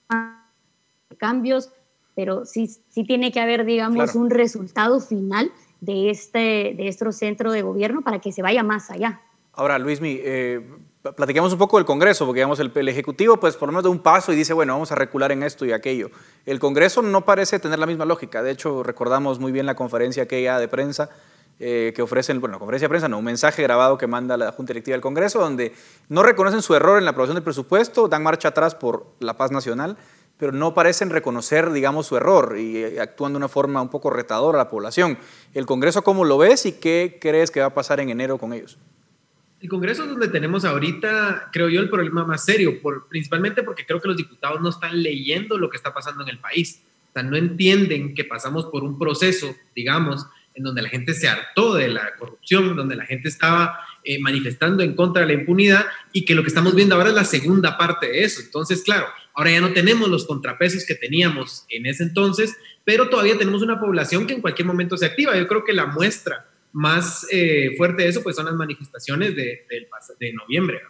[1.18, 1.70] cambios,
[2.14, 7.52] pero sí, sí tiene que haber, digamos, un resultado final de este, de este centro
[7.52, 9.20] de gobierno para que se vaya más allá.
[9.52, 10.66] Ahora, Luismi, eh,
[11.02, 13.90] platiquemos un poco del Congreso, porque digamos, el, el, Ejecutivo, pues por lo menos da
[13.90, 16.10] un paso y dice, bueno, vamos a recular en esto y aquello.
[16.44, 18.42] El Congreso no parece tener la misma lógica.
[18.42, 21.10] De hecho, recordamos muy bien la conferencia aquella de prensa
[21.62, 24.72] eh, que ofrecen, bueno, conferencia de prensa, no, un mensaje grabado que manda la Junta
[24.72, 25.74] Directiva del Congreso, donde
[26.08, 29.50] no reconocen su error en la aprobación del presupuesto, dan marcha atrás por la paz
[29.50, 29.98] nacional,
[30.38, 34.08] pero no parecen reconocer, digamos, su error y eh, actúan de una forma un poco
[34.08, 35.18] retadora a la población.
[35.52, 38.54] ¿El Congreso cómo lo ves y qué crees que va a pasar en enero con
[38.54, 38.78] ellos?
[39.60, 43.84] El Congreso es donde tenemos ahorita, creo yo, el problema más serio, por, principalmente porque
[43.84, 46.82] creo que los diputados no están leyendo lo que está pasando en el país.
[47.10, 51.28] O sea, no entienden que pasamos por un proceso, digamos, en donde la gente se
[51.28, 55.86] hartó de la corrupción, donde la gente estaba eh, manifestando en contra de la impunidad
[56.12, 58.40] y que lo que estamos viendo ahora es la segunda parte de eso.
[58.40, 63.36] Entonces, claro, ahora ya no tenemos los contrapesos que teníamos en ese entonces, pero todavía
[63.36, 65.36] tenemos una población que en cualquier momento se activa.
[65.36, 69.66] Yo creo que la muestra más eh, fuerte eso pues son las manifestaciones de,
[70.18, 70.80] de, noviembre.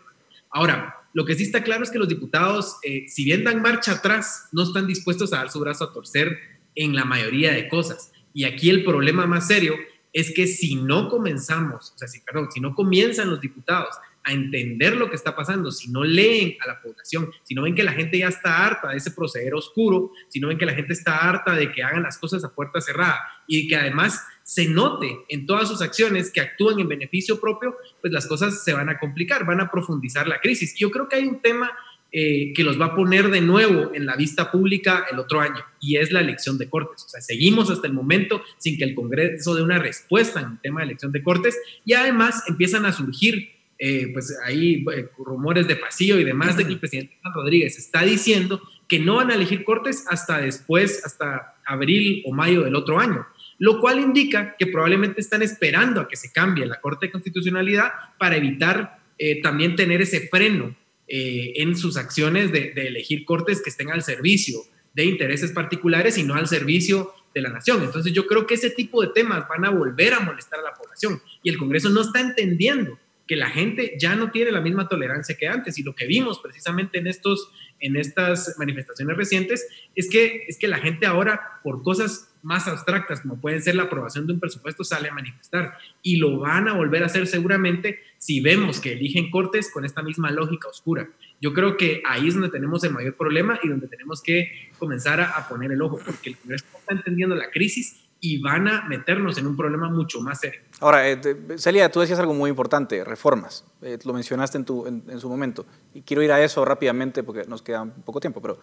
[0.51, 3.93] Ahora, lo que sí está claro es que los diputados, eh, si bien dan marcha
[3.93, 6.39] atrás, no están dispuestos a dar su brazo a torcer
[6.75, 8.13] en la mayoría de cosas.
[8.33, 9.75] Y aquí el problema más serio
[10.13, 14.33] es que si no comenzamos, o sea, si, perdón, si no comienzan los diputados a
[14.33, 17.83] entender lo que está pasando, si no leen a la población, si no ven que
[17.83, 20.93] la gente ya está harta de ese proceder oscuro, si no ven que la gente
[20.93, 25.21] está harta de que hagan las cosas a puerta cerrada y que además se note
[25.29, 28.99] en todas sus acciones que actúan en beneficio propio, pues las cosas se van a
[28.99, 30.75] complicar, van a profundizar la crisis.
[30.77, 31.71] Yo creo que hay un tema
[32.13, 35.65] eh, que los va a poner de nuevo en la vista pública el otro año,
[35.81, 37.05] y es la elección de cortes.
[37.05, 40.61] O sea, seguimos hasta el momento sin que el Congreso dé una respuesta en el
[40.61, 43.51] tema de elección de cortes, y además empiezan a surgir,
[43.81, 48.03] eh, pues ahí eh, rumores de pasillo y demás de que el presidente Rodríguez está
[48.03, 53.01] diciendo que no van a elegir cortes hasta después, hasta abril o mayo del otro
[53.01, 53.27] año
[53.63, 57.93] lo cual indica que probablemente están esperando a que se cambie la Corte de Constitucionalidad
[58.19, 59.01] para evitar
[59.43, 60.75] también tener ese freno
[61.13, 64.61] eh, en sus acciones de, elegir cortes que estén al servicio
[64.95, 67.83] de intereses particulares y no al servicio de la nación.
[67.83, 70.73] Entonces yo creo que ese tipo de temas van a volver a molestar a la
[70.73, 72.97] población y el Congreso no está entendiendo
[73.31, 76.41] que la gente ya no tiene la misma tolerancia que antes y lo que vimos
[76.41, 81.85] precisamente en estos en estas manifestaciones recientes es que es que la gente ahora por
[81.85, 86.17] cosas más abstractas como pueden ser la aprobación de un presupuesto sale a manifestar y
[86.17, 90.33] lo van a volver a hacer seguramente si vemos que eligen cortes con esta misma
[90.33, 91.09] lógica oscura.
[91.41, 95.21] Yo creo que ahí es donde tenemos el mayor problema y donde tenemos que comenzar
[95.21, 99.39] a, poner el ojo, porque el Congreso está entendiendo la crisis y van a meternos
[99.39, 100.61] en un problema mucho más serio.
[100.81, 101.21] Ahora, eh,
[101.57, 103.65] Celia, tú decías algo muy importante, reformas.
[103.83, 105.67] Eh, lo mencionaste en, tu, en, su momento.
[105.95, 108.41] Y quiero ir a eso rápidamente porque nos queda poco tiempo.
[108.41, 108.59] Pero,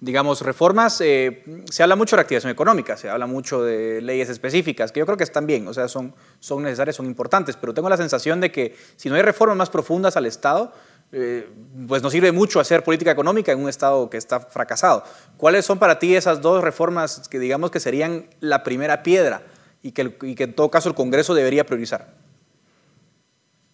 [0.00, 4.92] digamos, reformas, eh, se habla mucho de reactivación económica, se habla mucho de leyes específicas,
[4.92, 7.56] que yo creo que están bien, o sea, son, son necesarias, son importantes.
[7.56, 10.72] Pero tengo la sensación de que si no hay reformas más profundas al Estado,
[11.12, 11.48] eh,
[11.88, 15.02] pues nos sirve mucho hacer política económica en un Estado que está fracasado.
[15.36, 19.42] ¿Cuáles son para ti esas dos reformas que digamos que serían la primera piedra
[19.82, 22.14] y que, en todo caso el Congreso debería priorizar?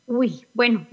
[0.07, 0.87] Uy, bueno,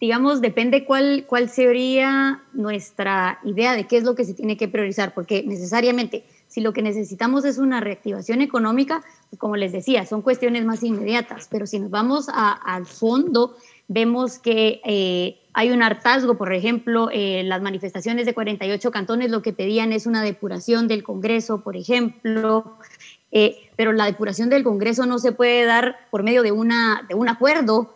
[0.00, 4.68] digamos, depende cuál, cuál sería nuestra idea de qué es lo que se tiene que
[4.68, 6.24] priorizar, porque necesariamente
[6.54, 10.84] si lo que necesitamos es una reactivación económica, pues como les decía, son cuestiones más
[10.84, 13.56] inmediatas, pero si nos vamos al fondo,
[13.88, 19.42] vemos que eh, hay un hartazgo, por ejemplo, eh, las manifestaciones de 48 cantones lo
[19.42, 22.78] que pedían es una depuración del Congreso, por ejemplo,
[23.30, 27.14] eh, pero la depuración del Congreso no se puede dar por medio de, una, de
[27.14, 27.94] un acuerdo,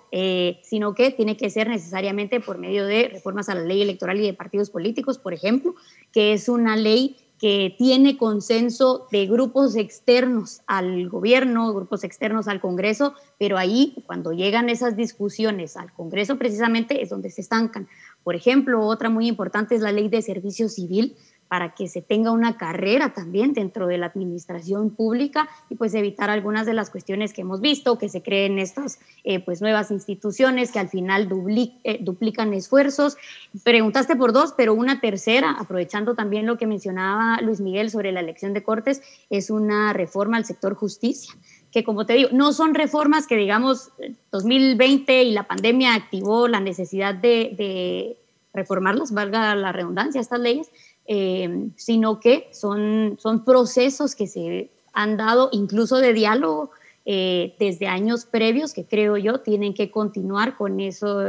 [0.62, 4.26] sino que tiene que ser necesariamente por medio de reformas a la ley electoral y
[4.26, 5.74] de partidos políticos, por ejemplo,
[6.12, 12.61] que es una ley que tiene consenso de grupos externos al gobierno, grupos externos al
[12.61, 17.89] Congreso, pero ahí cuando llegan esas discusiones al Congreso precisamente es donde se estancan.
[18.24, 21.16] Por ejemplo, otra muy importante es la ley de servicio civil,
[21.49, 26.31] para que se tenga una carrera también dentro de la administración pública y pues evitar
[26.31, 30.71] algunas de las cuestiones que hemos visto, que se creen estas eh, pues nuevas instituciones
[30.71, 31.29] que al final
[31.85, 33.17] eh, duplican esfuerzos.
[33.65, 38.21] Preguntaste por dos, pero una tercera, aprovechando también lo que mencionaba Luis Miguel sobre la
[38.21, 41.35] elección de Cortes, es una reforma al sector justicia
[41.71, 43.91] que como te digo, no son reformas que digamos
[44.33, 48.17] 2020 y la pandemia activó la necesidad de, de
[48.55, 50.71] reformarlas, valga la redundancia, estas leyes,
[51.11, 56.71] eh, sino que son, son procesos que se han dado incluso de diálogo
[57.07, 61.23] eh, desde años previos que creo yo tienen que continuar con eso,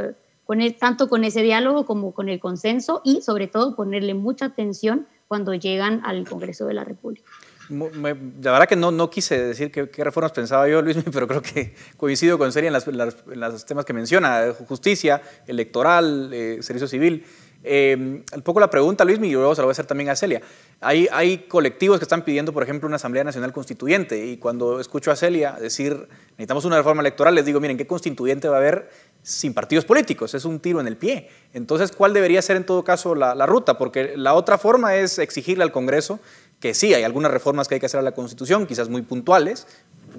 [0.43, 5.07] con tanto con ese diálogo como con el consenso y sobre todo ponerle mucha atención
[5.29, 7.31] cuando llegan al Congreso de la República.
[7.69, 11.73] La verdad que no, no quise decir qué, reformas pensaba yo, Luis, pero creo que
[11.95, 17.23] coincido con Seria en, los temas que menciona, justicia, electoral, eh, servicio civil.
[17.63, 20.15] Eh, un poco la pregunta, Luis, y luego se lo voy a hacer también a
[20.15, 20.41] Celia.
[20.79, 25.11] Hay, hay colectivos que están pidiendo, por ejemplo, una Asamblea Nacional Constituyente, y cuando escucho
[25.11, 28.89] a Celia decir, necesitamos una reforma electoral, les digo, miren, ¿qué constituyente va a haber
[29.21, 30.33] sin partidos políticos?
[30.33, 31.29] Es un tiro en el pie.
[31.53, 33.77] Entonces, ¿cuál debería ser en todo caso la, la ruta?
[33.77, 36.19] Porque la otra forma es exigirle al Congreso
[36.59, 39.65] que sí, hay algunas reformas que hay que hacer a la Constitución, quizás muy puntuales,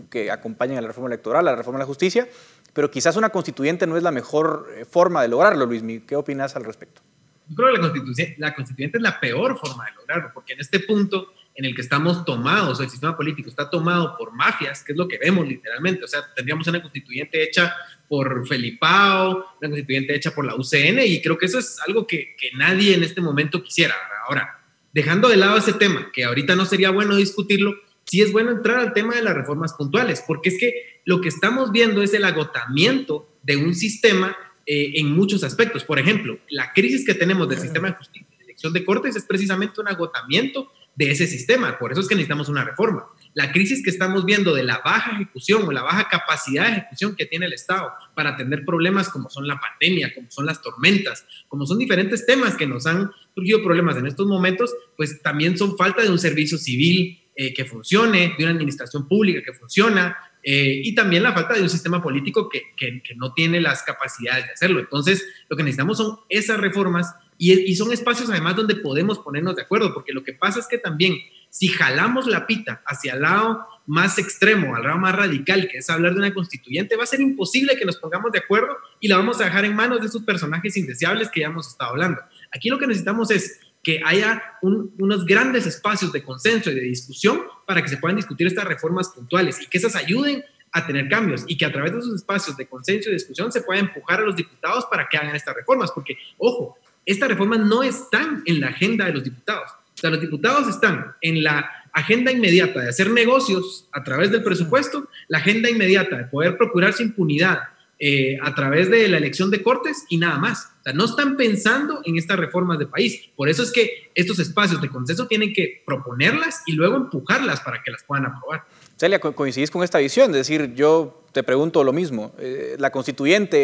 [0.08, 2.28] que acompañen a la reforma electoral, a la reforma de la justicia,
[2.72, 5.82] pero quizás una constituyente no es la mejor eh, forma de lograrlo, Luis.
[6.06, 7.02] ¿Qué opinas al respecto?
[7.50, 10.78] Yo creo que la, la constituyente es la peor forma de lograrlo, porque en este
[10.78, 14.98] punto en el que estamos tomados, el sistema político está tomado por mafias, que es
[14.98, 16.04] lo que vemos literalmente.
[16.04, 17.74] O sea, tendríamos una constituyente hecha
[18.08, 19.30] por Felipao,
[19.60, 22.94] una constituyente hecha por la UCN, y creo que eso es algo que, que nadie
[22.94, 23.96] en este momento quisiera.
[24.28, 24.60] Ahora,
[24.92, 27.74] dejando de lado ese tema, que ahorita no sería bueno discutirlo,
[28.04, 31.28] sí es bueno entrar al tema de las reformas puntuales, porque es que lo que
[31.28, 34.36] estamos viendo es el agotamiento de un sistema
[34.72, 35.82] eh, en muchos aspectos.
[35.82, 39.24] Por ejemplo, la crisis que tenemos del sistema de justicia y elección de cortes es
[39.24, 41.76] precisamente un agotamiento de ese sistema.
[41.76, 43.08] Por eso es que necesitamos una reforma.
[43.34, 47.16] la crisis que estamos viendo de la baja ejecución o la baja capacidad de ejecución
[47.16, 51.26] que tiene el Estado para atender problemas como son la pandemia, como son las tormentas,
[51.48, 55.76] como son diferentes temas que nos han surgido problemas en estos momentos, pues también son
[55.76, 60.80] falta de un servicio civil eh, que funcione, de una administración pública que funciona, eh,
[60.82, 64.52] y también la falta de un sistema político que, que, no tiene las capacidades de
[64.52, 64.80] hacerlo.
[64.80, 69.56] Entonces, lo que necesitamos son esas reformas y, y, son espacios además donde podemos ponernos
[69.56, 71.16] de acuerdo, porque lo que pasa es que también
[71.50, 75.90] si jalamos la pita hacia el lado más extremo, al lado más radical, que es
[75.90, 79.16] hablar de una constituyente, va a ser imposible que nos pongamos de acuerdo y la
[79.16, 82.20] vamos a dejar en manos de esos personajes indeseables que ya hemos estado hablando.
[82.52, 87.42] Aquí lo que necesitamos es que haya unos grandes espacios de consenso y de discusión
[87.66, 91.44] para que se puedan discutir estas reformas puntuales y que esas ayuden a tener cambios
[91.46, 94.24] y que a través de esos espacios de consenso y discusión se pueda empujar a
[94.24, 98.68] los diputados para que hagan estas reformas, porque, ojo, estas reformas no están en la
[98.68, 99.70] agenda de los diputados.
[99.94, 104.42] O sea, los diputados están en la agenda inmediata de hacer negocios a través del
[104.42, 107.69] presupuesto, la agenda inmediata de poder procurarse impunidad
[108.02, 110.70] eh, a través de la elección de cortes y nada más.
[110.80, 113.28] O sea, no están pensando en estas reformas de país.
[113.36, 117.82] Por eso es que estos espacios de consenso tienen que proponerlas y luego empujarlas para
[117.82, 118.64] que las puedan aprobar.
[118.96, 120.30] Celia, ¿coincidís con esta visión?
[120.30, 122.32] Es decir, yo te pregunto lo mismo.
[122.38, 123.58] Eh, la constituyente,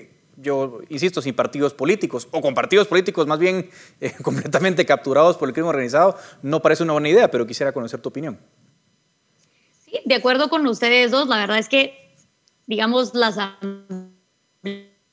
[0.00, 3.68] eh, yo insisto, sin partidos políticos, o con partidos políticos más bien
[4.22, 8.08] completamente capturados por el crimen organizado, no parece una buena idea, pero quisiera conocer tu
[8.08, 8.38] opinión.
[9.84, 12.01] Sí, de acuerdo con ustedes dos, la verdad es que
[12.66, 14.10] digamos, la Asamblea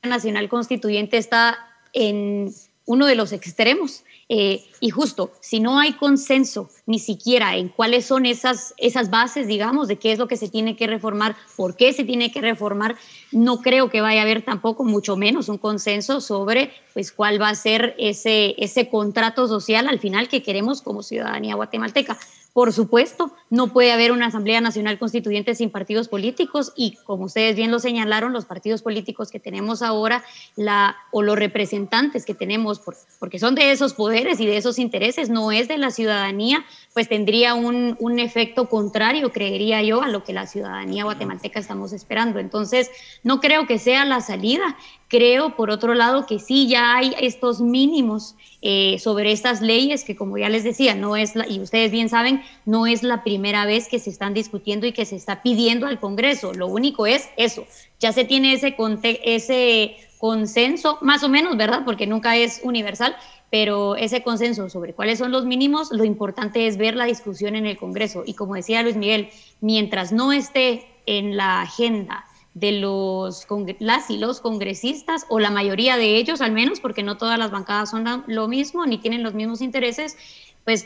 [0.04, 1.58] Nacional Constituyente está
[1.94, 2.54] en
[2.86, 4.04] uno de los extremos.
[4.32, 9.48] Eh, y justo, si no hay consenso ni siquiera en cuáles son esas, esas bases,
[9.48, 12.42] digamos, de qué es lo que se tiene que reformar, por qué se tiene que
[12.42, 12.96] reformar,
[13.32, 17.50] no creo que vaya a haber tampoco, mucho menos, un consenso sobre pues, cuál va
[17.50, 22.20] a ser ese, ese contrato social al final que queremos como ciudadanía guatemalteca.
[22.54, 27.56] Por supuesto, no puede haber una Asamblea Nacional Constituyente sin partidos políticos y como ustedes
[27.56, 30.24] bien lo señalaron, los partidos políticos que tenemos ahora
[30.56, 32.82] la, o los representantes que tenemos,
[33.20, 37.08] porque son de esos poderes y de esos intereses, no es de la ciudadanía, pues
[37.08, 42.40] tendría un, un efecto contrario, creería yo, a lo que la ciudadanía guatemalteca estamos esperando.
[42.40, 42.90] Entonces,
[43.24, 44.76] no creo que sea la salida.
[45.08, 50.16] Creo, por otro lado, que sí ya hay estos mínimos eh, sobre estas leyes que,
[50.16, 53.66] como ya les decía, no es, la, y ustedes bien saben, no es la primera
[53.66, 56.54] vez que se están discutiendo y que se está pidiendo al Congreso.
[56.54, 57.66] Lo único es eso,
[58.00, 58.76] ya se tiene ese,
[59.24, 61.84] ese consenso, más o menos, ¿verdad?
[61.86, 63.16] Porque nunca es universal,
[63.50, 67.66] pero ese consenso sobre cuáles son los mínimos, lo importante es ver la discusión en
[67.66, 68.24] el Congreso.
[68.26, 69.30] Y como decía Luis Miguel,
[69.62, 73.48] mientras no esté en la agenda de los,
[73.80, 77.50] las y los congresistas, o la mayoría de ellos al menos, porque no todas las
[77.50, 80.18] bancadas son lo mismo ni tienen los mismos intereses,
[80.66, 80.86] pues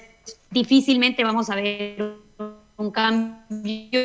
[0.51, 2.17] difícilmente vamos a ver
[2.77, 3.99] un cambio.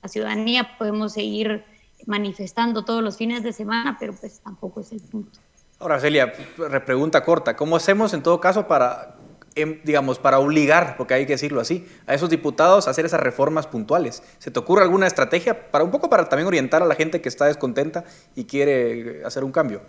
[0.00, 1.64] La ciudadanía podemos seguir
[2.06, 5.38] manifestando todos los fines de semana, pero pues tampoco es el punto.
[5.78, 7.56] Ahora, Celia, repregunta corta.
[7.56, 9.16] ¿Cómo hacemos en todo caso para
[9.56, 13.20] Em, digamos, para obligar, porque hay que decirlo así, a esos diputados a hacer esas
[13.20, 14.22] reformas puntuales?
[14.38, 17.28] ¿Se te ocurre alguna estrategia para un poco para también orientar a la gente que
[17.28, 19.82] está descontenta y quiere hacer un cambio?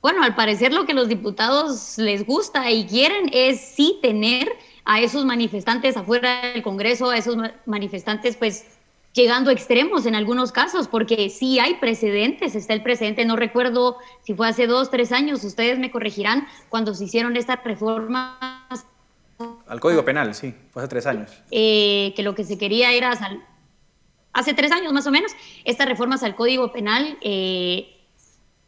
[0.00, 4.48] Bueno, al parecer lo que los diputados les gusta y quieren es sí tener
[4.86, 8.64] a esos manifestantes afuera del Congreso, a esos manifestantes pues
[9.12, 13.96] llegando a extremos en algunos casos, porque sí hay precedentes, está el precedente, no recuerdo
[14.22, 18.86] si fue hace dos, tres años, ustedes me corregirán, cuando se hicieron estas reformas.
[19.66, 21.30] Al Código Penal, sí, fue hace tres años.
[21.50, 23.12] Eh, que lo que se quería era,
[24.32, 25.32] hace tres años más o menos,
[25.64, 27.96] estas reformas al Código Penal, eh,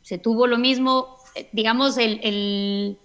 [0.03, 2.99] se tuvo lo mismo, eh, digamos, el, el,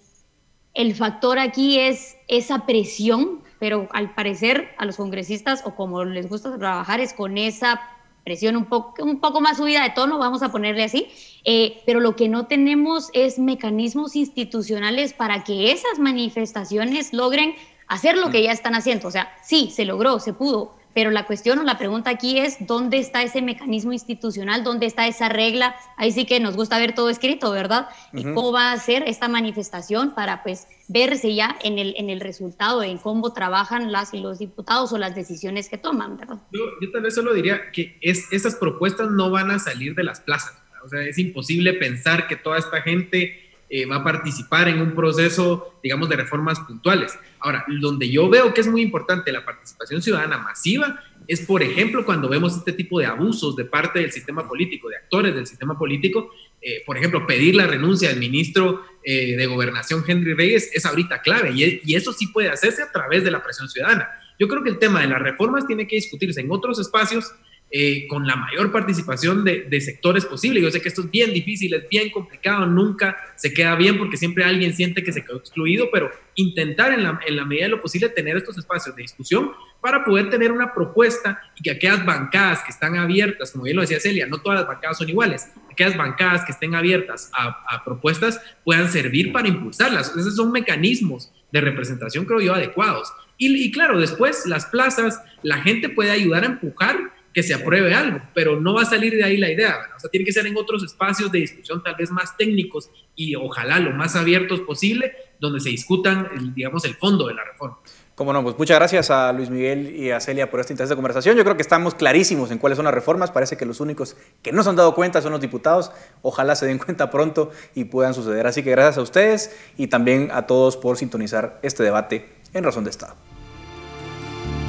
[0.74, 6.28] el factor aquí es esa presión pero al parecer a los congresistas o como les
[6.28, 7.80] gusta trabajar es con esa
[8.24, 11.08] presión un poco, un poco más subida de tono, vamos a ponerle así,
[11.44, 17.54] eh, pero lo que no tenemos es mecanismos institucionales para que esas manifestaciones logren
[17.86, 19.08] hacer lo que ya están haciendo.
[19.08, 22.56] O sea, sí, se logró, se pudo, pero la cuestión o la pregunta aquí es,
[22.66, 24.64] ¿dónde está ese mecanismo institucional?
[24.64, 25.76] ¿Dónde está esa regla?
[25.96, 27.88] Ahí sí que nos gusta ver todo escrito, ¿verdad?
[28.12, 32.20] ¿Y cómo va a ser esta manifestación para pues verse ya en el, en el
[32.20, 36.38] resultado, en cómo trabajan las y los diputados o las decisiones que toman, ¿verdad?
[36.52, 40.04] Yo, yo tal vez solo diría que es, esas propuestas no van a salir de
[40.04, 40.54] las plazas.
[40.84, 44.94] O sea, es imposible pensar que toda esta gente eh, va a participar en un
[44.94, 47.18] proceso, digamos, de reformas puntuales.
[47.40, 52.06] Ahora, donde yo veo que es muy importante la participación ciudadana masiva es, por ejemplo,
[52.06, 55.78] cuando vemos este tipo de abusos de parte del sistema político, de actores del sistema
[55.78, 56.30] político.
[56.62, 61.20] Eh, por ejemplo, pedir la renuncia del ministro eh, de Gobernación, Henry Reyes, es ahorita
[61.20, 64.08] clave y, y eso sí puede hacerse a través de la presión ciudadana.
[64.38, 67.32] yo creo que el tema de las reformas tiene que discutirse en otros espacios
[67.70, 70.62] eh, con la mayor participación de, de, sectores posible.
[70.62, 74.16] Yo sé que esto es bien difícil, es bien complicado, nunca se queda bien porque
[74.16, 77.72] siempre alguien siente que se quedó excluido, pero intentar en la, en la medida de
[77.72, 79.52] lo posible tener estos espacios de discusión
[79.82, 83.82] para poder tener una propuesta y que aquellas bancadas que están abiertas, como bien lo
[83.82, 87.84] decía Celia, no todas las bancadas son iguales, aquellas bancadas que estén abiertas a, a
[87.84, 90.16] propuestas puedan servir para impulsarlas.
[90.16, 93.12] Esos son mecanismos de representación, creo yo, adecuados.
[93.36, 97.94] Y, y claro, después las plazas, la gente puede ayudar a empujar que se apruebe
[97.94, 100.44] algo, pero no va a salir de ahí la idea, o sea, tiene que ser
[100.48, 105.12] en otros espacios de discusión tal vez más técnicos y ojalá lo más abiertos posible,
[105.38, 107.78] donde se discutan, digamos, el fondo de la reforma.
[108.16, 111.36] Como no, pues muchas gracias a Luis Miguel y a Celia por esta interesante conversación.
[111.36, 113.30] Yo creo que estamos clarísimos en cuáles son las reformas.
[113.30, 115.92] Parece que los únicos que no se han dado cuenta son los diputados.
[116.22, 118.48] Ojalá se den cuenta pronto y puedan suceder.
[118.48, 122.82] Así que gracias a ustedes y también a todos por sintonizar este debate en Razón
[122.82, 123.14] de Estado.